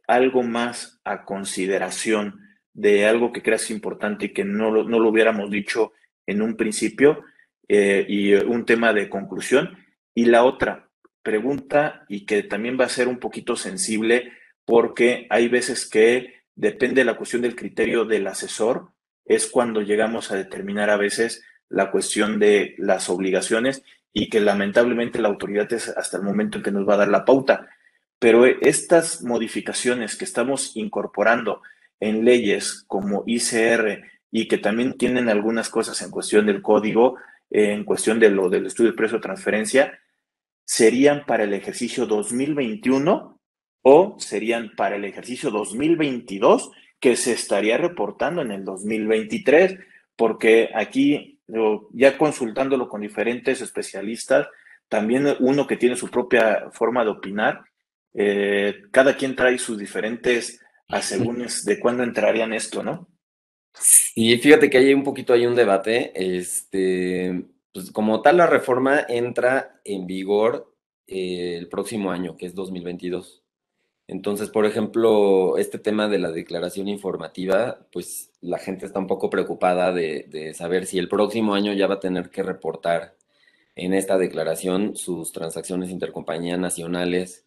algo 0.06 0.42
más 0.42 1.00
a 1.04 1.24
consideración 1.24 2.47
de 2.72 3.06
algo 3.06 3.32
que 3.32 3.42
creas 3.42 3.70
importante 3.70 4.26
y 4.26 4.32
que 4.32 4.44
no 4.44 4.70
lo, 4.70 4.84
no 4.84 4.98
lo 5.00 5.08
hubiéramos 5.08 5.50
dicho 5.50 5.92
en 6.26 6.42
un 6.42 6.56
principio 6.56 7.24
eh, 7.68 8.04
y 8.08 8.34
un 8.34 8.64
tema 8.64 8.92
de 8.92 9.08
conclusión? 9.08 9.76
Y 10.14 10.26
la 10.26 10.44
otra 10.44 10.88
pregunta 11.22 12.04
y 12.08 12.24
que 12.24 12.42
también 12.42 12.78
va 12.80 12.84
a 12.84 12.90
ser 12.90 13.08
un 13.08 13.18
poquito 13.18 13.56
sensible 13.56 14.32
porque 14.64 15.26
hay 15.30 15.48
veces 15.48 15.88
que 15.88 16.42
depende 16.54 17.02
de 17.02 17.04
la 17.04 17.16
cuestión 17.16 17.42
del 17.42 17.56
criterio 17.56 18.04
del 18.04 18.26
asesor, 18.26 18.92
es 19.24 19.46
cuando 19.48 19.80
llegamos 19.80 20.32
a 20.32 20.36
determinar 20.36 20.90
a 20.90 20.96
veces 20.96 21.44
la 21.68 21.90
cuestión 21.90 22.38
de 22.38 22.74
las 22.78 23.08
obligaciones 23.10 23.82
y 24.12 24.28
que 24.28 24.40
lamentablemente 24.40 25.20
la 25.20 25.28
autoridad 25.28 25.72
es 25.72 25.88
hasta 25.88 26.16
el 26.16 26.22
momento 26.22 26.58
en 26.58 26.64
que 26.64 26.72
nos 26.72 26.88
va 26.88 26.94
a 26.94 26.98
dar 26.98 27.08
la 27.08 27.24
pauta. 27.24 27.68
Pero 28.18 28.46
estas 28.46 29.22
modificaciones 29.22 30.16
que 30.16 30.24
estamos 30.24 30.72
incorporando 30.76 31.62
en 32.00 32.24
leyes 32.24 32.84
como 32.86 33.24
ICR 33.26 34.02
y 34.30 34.48
que 34.48 34.58
también 34.58 34.94
tienen 34.94 35.28
algunas 35.28 35.70
cosas 35.70 36.00
en 36.02 36.10
cuestión 36.10 36.46
del 36.46 36.62
código, 36.62 37.16
en 37.50 37.84
cuestión 37.84 38.20
de 38.20 38.30
lo 38.30 38.48
del 38.48 38.66
estudio 38.66 38.90
de 38.90 38.96
precio 38.96 39.18
de 39.18 39.22
transferencia, 39.22 39.98
serían 40.64 41.24
para 41.26 41.44
el 41.44 41.54
ejercicio 41.54 42.06
2021 42.06 43.40
o 43.82 44.16
serían 44.18 44.72
para 44.76 44.96
el 44.96 45.04
ejercicio 45.04 45.50
2022 45.50 46.70
que 47.00 47.16
se 47.16 47.32
estaría 47.32 47.78
reportando 47.78 48.42
en 48.42 48.50
el 48.50 48.64
2023, 48.64 49.78
porque 50.16 50.70
aquí 50.74 51.38
ya 51.92 52.18
consultándolo 52.18 52.88
con 52.88 53.00
diferentes 53.00 53.60
especialistas, 53.60 54.48
también 54.88 55.36
uno 55.40 55.66
que 55.66 55.76
tiene 55.76 55.96
su 55.96 56.10
propia 56.10 56.70
forma 56.72 57.04
de 57.04 57.10
opinar, 57.10 57.62
eh, 58.14 58.82
cada 58.90 59.16
quien 59.16 59.36
trae 59.36 59.58
sus 59.58 59.78
diferentes 59.78 60.60
asegúnes 60.88 61.64
de 61.64 61.78
cuándo 61.78 62.02
entrarían 62.02 62.52
esto, 62.52 62.82
¿no? 62.82 63.08
Y 64.14 64.36
fíjate 64.38 64.70
que 64.70 64.78
hay 64.78 64.94
un 64.94 65.04
poquito, 65.04 65.32
hay 65.32 65.46
un 65.46 65.54
debate, 65.54 66.12
este, 66.14 67.44
pues 67.72 67.90
como 67.92 68.22
tal 68.22 68.38
la 68.38 68.46
reforma 68.46 69.04
entra 69.08 69.80
en 69.84 70.06
vigor 70.06 70.74
eh, 71.06 71.56
el 71.58 71.68
próximo 71.68 72.10
año, 72.10 72.36
que 72.36 72.46
es 72.46 72.54
2022. 72.54 73.44
Entonces, 74.08 74.48
por 74.48 74.64
ejemplo, 74.64 75.58
este 75.58 75.78
tema 75.78 76.08
de 76.08 76.18
la 76.18 76.30
declaración 76.30 76.88
informativa, 76.88 77.86
pues 77.92 78.32
la 78.40 78.58
gente 78.58 78.86
está 78.86 78.98
un 78.98 79.06
poco 79.06 79.28
preocupada 79.28 79.92
de, 79.92 80.26
de, 80.28 80.54
saber 80.54 80.86
si 80.86 80.98
el 80.98 81.08
próximo 81.08 81.54
año 81.54 81.74
ya 81.74 81.86
va 81.86 81.96
a 81.96 82.00
tener 82.00 82.30
que 82.30 82.42
reportar 82.42 83.16
en 83.76 83.92
esta 83.92 84.16
declaración 84.16 84.96
sus 84.96 85.32
transacciones 85.32 85.90
intercompañía 85.90 86.56
nacionales 86.56 87.46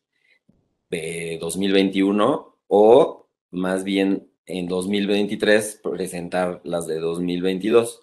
de 0.90 1.38
2021 1.42 2.58
o 2.68 3.21
más 3.52 3.84
bien 3.84 4.28
en 4.46 4.68
2023 4.68 5.82
presentar 5.84 6.62
las 6.64 6.88
de 6.88 7.00
2022. 7.00 8.02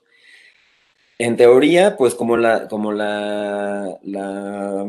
En 1.18 1.36
teoría, 1.36 1.96
pues 1.96 2.14
como 2.14 2.36
la, 2.36 2.68
como 2.68 2.92
la, 2.92 3.98
la 4.02 4.86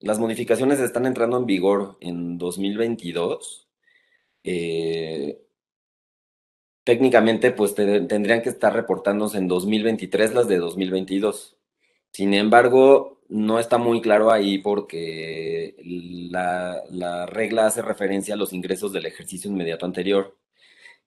las 0.00 0.18
modificaciones 0.18 0.80
están 0.80 1.06
entrando 1.06 1.38
en 1.38 1.46
vigor 1.46 1.96
en 2.00 2.38
2022. 2.38 3.68
Eh, 4.44 5.42
técnicamente, 6.84 7.50
pues 7.50 7.74
tendrían 7.74 8.42
que 8.42 8.48
estar 8.48 8.72
reportándose 8.72 9.38
en 9.38 9.48
2023 9.48 10.34
las 10.34 10.48
de 10.48 10.58
2022. 10.58 11.56
Sin 12.12 12.32
embargo, 12.34 13.17
no 13.28 13.58
está 13.58 13.78
muy 13.78 14.00
claro 14.00 14.30
ahí 14.30 14.58
porque 14.58 15.76
la, 16.30 16.82
la 16.90 17.26
regla 17.26 17.66
hace 17.66 17.82
referencia 17.82 18.34
a 18.34 18.36
los 18.36 18.52
ingresos 18.52 18.92
del 18.92 19.06
ejercicio 19.06 19.50
inmediato 19.50 19.86
anterior. 19.86 20.36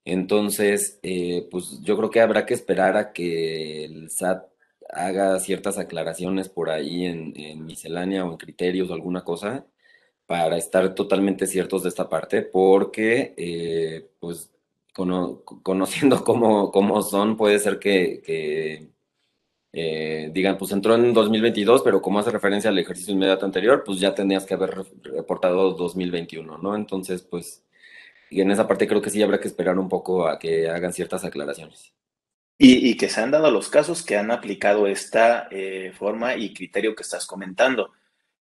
Entonces, 0.06 1.00
eh, 1.04 1.48
pues 1.52 1.82
yo 1.84 1.98
creo 1.98 2.10
que 2.10 2.22
habrá 2.22 2.46
que 2.46 2.54
esperar 2.54 2.98
a 2.98 3.14
que 3.14 3.86
el 3.86 4.10
SAT 4.10 4.46
haga 4.90 5.40
ciertas 5.40 5.78
aclaraciones 5.78 6.50
por 6.50 6.70
ahí 6.70 7.06
en, 7.06 7.66
miscelánea 7.66 8.26
o 8.26 8.32
en 8.32 8.38
criterios 8.38 8.90
o 8.90 8.94
alguna 8.94 9.24
cosa 9.24 9.66
para 10.26 10.58
estar 10.58 10.96
totalmente 10.96 11.48
ciertos 11.48 11.84
de 11.84 11.90
esta 11.90 12.10
parte, 12.10 12.42
porque 12.42 13.34
eh, 13.38 14.10
pues 14.20 14.52
conociendo 14.94 16.24
cómo, 16.26 16.72
cómo, 16.72 17.02
son, 17.02 17.38
puede 17.38 17.60
ser 17.60 17.80
que, 17.80 18.91
eh, 19.74 20.30
digan, 20.34 20.58
pues 20.58 20.72
entró 20.72 20.96
en 20.96 21.14
2022, 21.14 21.82
pero 21.84 22.02
como 22.02 22.20
hace 22.20 22.32
referencia 22.32 22.70
al 22.70 22.80
ejercicio 22.80 23.14
inmediato 23.14 23.46
anterior, 23.46 23.84
pues 23.86 24.00
ya 24.00 24.14
tenías 24.14 24.46
que 24.46 24.54
haber 24.54 24.86
reportado 25.04 25.74
2021, 25.74 26.58
¿no? 26.58 26.76
Entonces, 26.76 27.22
pues, 27.22 27.64
y 28.30 28.42
en 28.42 28.52
esa 28.52 28.68
parte 28.68 28.88
creo 28.88 29.02
que 29.02 29.10
sí 29.10 29.22
habrá 29.24 29.40
que 29.40 29.48
esperar 29.48 29.80
un 29.80 29.90
poco 29.90 30.28
a 30.28 30.40
que 30.40 30.70
hagan 30.70 30.94
ciertas 30.94 31.24
aclaraciones. 31.24 31.94
Y, 32.64 32.96
que 32.96 33.10
se 33.10 33.20
han 33.22 33.32
dado 33.32 33.50
los 33.50 33.70
casos 33.70 34.04
que 34.04 34.18
han 34.18 34.30
aplicado 34.30 34.86
esta 34.86 35.48
eh, 35.50 35.92
forma 35.98 36.36
y 36.36 36.54
criterio 36.54 36.94
que 36.96 37.02
estás 37.02 37.26
comentando. 37.26 37.92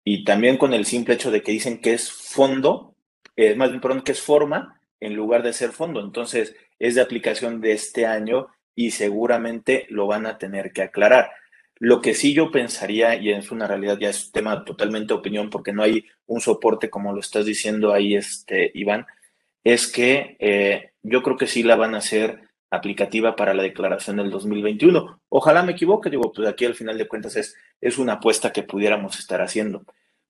Y 0.03 0.23
también 0.23 0.57
con 0.57 0.73
el 0.73 0.85
simple 0.85 1.13
hecho 1.13 1.29
de 1.29 1.43
que 1.43 1.51
dicen 1.51 1.79
que 1.79 1.93
es 1.93 2.11
fondo, 2.11 2.95
eh, 3.35 3.53
más 3.53 3.69
bien, 3.69 3.79
perdón, 3.79 4.01
que 4.01 4.13
es 4.13 4.21
forma 4.21 4.81
en 4.99 5.13
lugar 5.13 5.43
de 5.43 5.53
ser 5.53 5.71
fondo. 5.71 6.01
Entonces, 6.01 6.55
es 6.79 6.95
de 6.95 7.01
aplicación 7.01 7.61
de 7.61 7.73
este 7.73 8.07
año 8.07 8.47
y 8.77 8.91
seguramente 8.91 9.87
lo 9.89 10.05
van 10.05 10.27
a 10.27 10.37
tener 10.37 10.71
que 10.71 10.83
aclarar. 10.83 11.31
Lo 11.79 11.99
que 11.99 12.13
sí 12.13 12.33
yo 12.33 12.51
pensaría, 12.51 13.15
y 13.15 13.31
es 13.31 13.51
una 13.51 13.65
realidad, 13.65 13.97
ya 13.99 14.09
es 14.09 14.31
tema 14.31 14.63
totalmente 14.63 15.15
opinión, 15.15 15.49
porque 15.49 15.73
no 15.73 15.81
hay 15.81 16.05
un 16.27 16.41
soporte 16.41 16.87
como 16.87 17.11
lo 17.11 17.19
estás 17.19 17.47
diciendo 17.47 17.91
ahí, 17.91 18.15
este, 18.15 18.69
Iván, 18.75 19.07
es 19.63 19.91
que 19.91 20.37
eh, 20.39 20.91
yo 21.01 21.23
creo 21.23 21.37
que 21.37 21.47
sí 21.47 21.63
la 21.63 21.75
van 21.75 21.95
a 21.95 21.97
hacer 21.97 22.43
aplicativa 22.69 23.35
para 23.35 23.55
la 23.55 23.63
declaración 23.63 24.17
del 24.17 24.29
2021. 24.29 25.21
Ojalá 25.29 25.63
me 25.63 25.71
equivoque, 25.71 26.11
digo, 26.11 26.31
pues 26.31 26.47
aquí 26.47 26.65
al 26.65 26.75
final 26.75 26.99
de 26.99 27.07
cuentas 27.07 27.35
es, 27.35 27.55
es 27.81 27.97
una 27.97 28.13
apuesta 28.13 28.53
que 28.53 28.61
pudiéramos 28.61 29.17
estar 29.17 29.41
haciendo. 29.41 29.85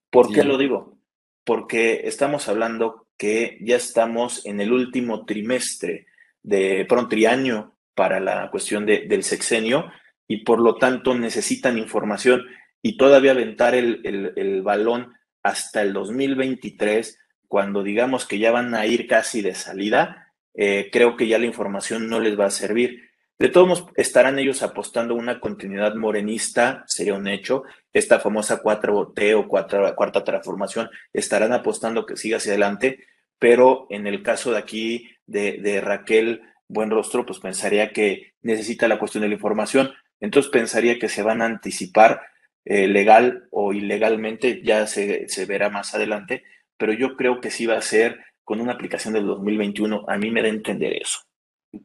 ¿Por 0.10 0.32
qué 0.32 0.46
lo 0.46 0.58
digo? 0.58 0.98
Porque 1.44 2.04
estamos 2.06 2.48
hablando 2.48 3.08
que 3.18 3.58
ya 3.60 3.76
estamos 3.76 4.46
en 4.46 4.62
el 4.62 4.72
último 4.72 5.26
trimestre 5.26 6.06
de 6.44 6.86
pronto 6.88 7.10
triaño 7.10 7.77
para 7.98 8.20
la 8.20 8.52
cuestión 8.52 8.86
de, 8.86 9.08
del 9.08 9.24
sexenio 9.24 9.92
y 10.28 10.44
por 10.44 10.60
lo 10.60 10.76
tanto 10.76 11.16
necesitan 11.16 11.80
información 11.80 12.46
y 12.84 12.96
todavía 12.96 13.32
aventar 13.32 13.74
el, 13.74 14.62
balón 14.62 15.14
hasta 15.42 15.82
el 15.82 15.94
2023, 15.94 17.18
cuando 17.48 17.82
digamos 17.82 18.28
que 18.28 18.38
ya 18.38 18.52
van 18.52 18.76
a 18.76 18.86
ir 18.86 19.08
casi 19.08 19.42
de 19.42 19.56
salida, 19.56 20.32
eh, 20.54 20.90
creo 20.92 21.18
que 21.18 21.28
ya 21.28 21.40
la 21.40 21.48
información 21.48 22.08
no 22.08 22.20
les 22.20 22.40
va 22.40 22.46
a 22.46 22.52
servir. 22.52 23.10
De 23.40 23.50
todos 23.50 23.68
modos, 23.68 23.86
estarán 23.96 24.38
ellos 24.38 24.62
apostando 24.62 25.16
una 25.16 25.40
continuidad 25.40 25.96
morenista, 25.96 26.84
sería 26.86 27.16
un 27.16 27.28
hecho. 27.28 27.64
Esta 27.92 28.20
famosa 28.20 28.62
4T 28.62 29.36
o 29.36 29.48
cuarta 29.48 30.24
transformación, 30.24 30.90
estarán 31.14 31.52
apostando 31.52 32.06
que 32.06 32.16
siga 32.16 32.38
hacia 32.38 32.52
adelante, 32.52 33.06
pero 33.40 33.88
en 33.90 34.06
el 34.06 34.22
caso 34.22 34.52
de 34.52 34.60
aquí 34.60 35.10
de 35.26 35.82
Raquel 35.82 36.42
Buenrostro, 36.70 37.26
pues 37.26 37.40
pensaría 37.40 37.92
que 37.92 38.34
necesita 38.42 38.88
la 38.88 39.00
cuestión 39.00 39.22
de 39.22 39.30
la 39.30 39.36
información. 39.36 39.92
Entonces 40.20 40.52
pensaría 40.52 41.00
que 41.00 41.10
se 41.10 41.24
van 41.24 41.42
a 41.42 41.46
anticipar 41.46 42.22
eh, 42.66 42.88
legal 42.88 43.48
o 43.52 43.74
ilegalmente, 43.74 44.62
ya 44.64 44.88
se, 44.88 45.30
se 45.30 45.46
verá 45.46 45.70
más 45.70 45.96
adelante, 45.96 46.44
pero 46.78 46.92
yo 46.94 47.16
creo 47.16 47.40
que 47.40 47.52
sí 47.52 47.66
va 47.66 47.78
a 47.78 47.82
ser 47.82 48.20
con 48.44 48.62
una 48.62 48.74
aplicación 48.74 49.14
del 49.14 49.26
2021, 49.26 50.06
a 50.08 50.18
mí 50.18 50.32
me 50.32 50.42
da 50.42 50.48
a 50.48 50.52
entender 50.52 50.94
eso. 50.94 51.20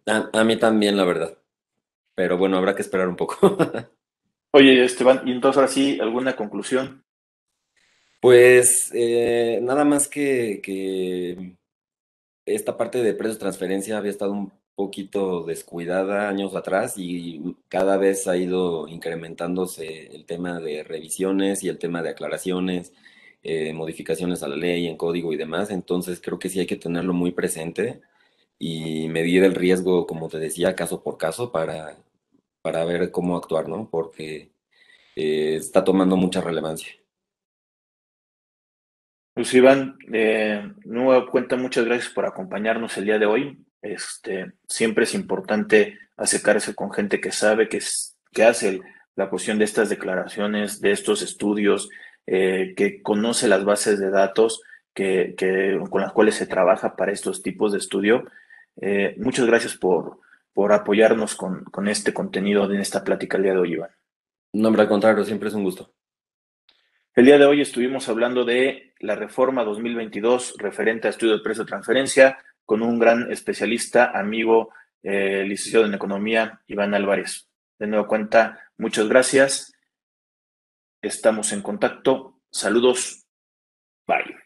A, 0.06 0.44
mí 0.44 0.56
también, 0.58 0.96
la 0.96 1.04
verdad. 1.04 1.36
Pero 2.14 2.38
bueno, 2.38 2.56
habrá 2.56 2.74
que 2.74 2.82
esperar 2.82 3.08
un 3.08 3.16
poco. 3.16 3.56
Oye, 4.52 4.84
Esteban, 4.84 5.22
y 5.26 5.32
entonces 5.32 5.56
ahora 5.56 5.68
sí, 5.68 5.98
¿alguna 6.00 6.36
conclusión? 6.36 7.04
Pues 8.20 8.92
eh, 8.94 9.58
nada 9.62 9.84
más 9.84 10.06
que, 10.06 10.60
que, 10.62 11.56
esta 12.46 12.76
parte 12.76 13.02
de 13.02 13.14
precios 13.14 13.38
de 13.38 13.40
transferencia 13.40 13.98
había 13.98 14.10
estado 14.10 14.32
un 14.32 14.52
poquito 14.74 15.44
descuidada 15.44 16.28
años 16.28 16.54
atrás 16.56 16.94
y 16.96 17.56
cada 17.68 17.96
vez 17.96 18.26
ha 18.28 18.36
ido 18.36 18.88
incrementándose 18.88 20.14
el 20.14 20.24
tema 20.24 20.60
de 20.60 20.82
revisiones 20.84 21.62
y 21.62 21.68
el 21.68 21.78
tema 21.78 22.02
de 22.02 22.10
aclaraciones 22.10 22.92
eh, 23.44 23.72
modificaciones 23.72 24.42
a 24.42 24.48
la 24.48 24.56
ley, 24.56 24.86
en 24.86 24.96
código 24.96 25.32
y 25.32 25.36
demás. 25.36 25.70
Entonces 25.70 26.20
creo 26.20 26.38
que 26.38 26.48
sí 26.48 26.60
hay 26.60 26.66
que 26.66 26.76
tenerlo 26.76 27.12
muy 27.12 27.32
presente 27.32 28.00
y 28.58 29.08
medir 29.08 29.44
el 29.44 29.54
riesgo, 29.54 30.06
como 30.06 30.28
te 30.28 30.38
decía, 30.38 30.76
caso 30.76 31.02
por 31.02 31.18
caso 31.18 31.50
para, 31.50 31.96
para 32.62 32.84
ver 32.84 33.10
cómo 33.10 33.36
actuar, 33.36 33.68
¿no? 33.68 33.88
Porque 33.90 34.52
eh, 35.16 35.56
está 35.56 35.84
tomando 35.84 36.16
mucha 36.16 36.40
relevancia. 36.40 36.92
Pues 39.34 39.52
Iván, 39.54 39.98
eh, 40.12 40.62
nueva 40.84 41.28
cuenta, 41.30 41.56
muchas 41.56 41.84
gracias 41.84 42.12
por 42.12 42.26
acompañarnos 42.26 42.96
el 42.98 43.06
día 43.06 43.18
de 43.18 43.26
hoy. 43.26 43.64
Este, 43.82 44.52
siempre 44.68 45.04
es 45.04 45.14
importante 45.14 45.98
acercarse 46.16 46.74
con 46.74 46.92
gente 46.92 47.20
que 47.20 47.32
sabe, 47.32 47.68
que, 47.68 47.80
que 48.32 48.44
hace 48.44 48.80
la 49.16 49.28
cuestión 49.28 49.58
de 49.58 49.64
estas 49.64 49.88
declaraciones, 49.88 50.80
de 50.80 50.92
estos 50.92 51.20
estudios, 51.20 51.90
eh, 52.26 52.74
que 52.76 53.02
conoce 53.02 53.48
las 53.48 53.64
bases 53.64 53.98
de 53.98 54.10
datos 54.10 54.62
que, 54.94 55.34
con 55.90 56.02
las 56.02 56.12
cuales 56.12 56.36
se 56.36 56.46
trabaja 56.46 56.96
para 56.96 57.12
estos 57.12 57.42
tipos 57.42 57.72
de 57.72 57.78
estudio. 57.78 58.24
Eh, 58.80 59.16
muchas 59.18 59.46
gracias 59.46 59.76
por, 59.76 60.20
por 60.52 60.72
apoyarnos 60.72 61.34
con, 61.34 61.64
con, 61.64 61.88
este 61.88 62.14
contenido 62.14 62.64
en 62.70 62.80
esta 62.80 63.02
plática 63.02 63.36
el 63.36 63.42
día 63.42 63.52
de 63.52 63.58
hoy, 63.58 63.72
Iván. 63.72 63.90
No, 64.52 64.68
hombre, 64.68 64.82
al 64.82 64.88
contrario, 64.88 65.24
siempre 65.24 65.48
es 65.48 65.54
un 65.54 65.64
gusto. 65.64 65.92
El 67.14 67.26
día 67.26 67.38
de 67.38 67.44
hoy 67.44 67.60
estuvimos 67.60 68.08
hablando 68.08 68.44
de 68.44 68.94
la 69.00 69.16
reforma 69.16 69.64
2022 69.64 70.54
referente 70.58 71.08
a 71.08 71.10
estudio 71.10 71.36
de 71.36 71.42
precio 71.42 71.64
de 71.64 71.68
transferencia 71.68 72.38
con 72.72 72.80
un 72.80 72.98
gran 72.98 73.30
especialista, 73.30 74.18
amigo, 74.18 74.70
eh, 75.02 75.44
licenciado 75.46 75.84
en 75.84 75.92
Economía, 75.92 76.62
Iván 76.66 76.94
Álvarez. 76.94 77.46
De 77.78 77.86
nuevo 77.86 78.06
cuenta, 78.06 78.60
muchas 78.78 79.08
gracias 79.10 79.74
Estamos 81.02 81.52
en 81.52 81.60
contacto. 81.60 82.40
Saludos. 82.50 83.26
Bye. 84.06 84.36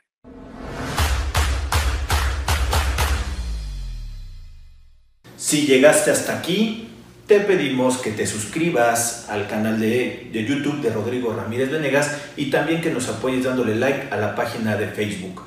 Si 5.37 5.65
llegaste 5.65 6.11
hasta 6.11 6.37
aquí, 6.37 6.89
te 7.29 7.39
pedimos 7.39 7.99
que 7.99 8.11
te 8.11 8.27
suscribas 8.27 9.29
al 9.31 9.47
canal 9.47 9.79
de, 9.79 10.31
YouTube 10.33 10.81
de 10.81 10.91
Rodrigo 10.91 11.33
Ramírez 11.33 11.71
Venegas 11.71 12.33
y 12.37 12.51
también 12.51 12.81
que 12.81 12.91
nos 12.91 13.09
apoyes 13.09 13.45
dándole 13.45 13.77
like 13.77 14.09
a 14.11 14.17
la 14.17 14.35
página 14.35 14.77
de 14.77 14.89
Facebook. 14.89 15.47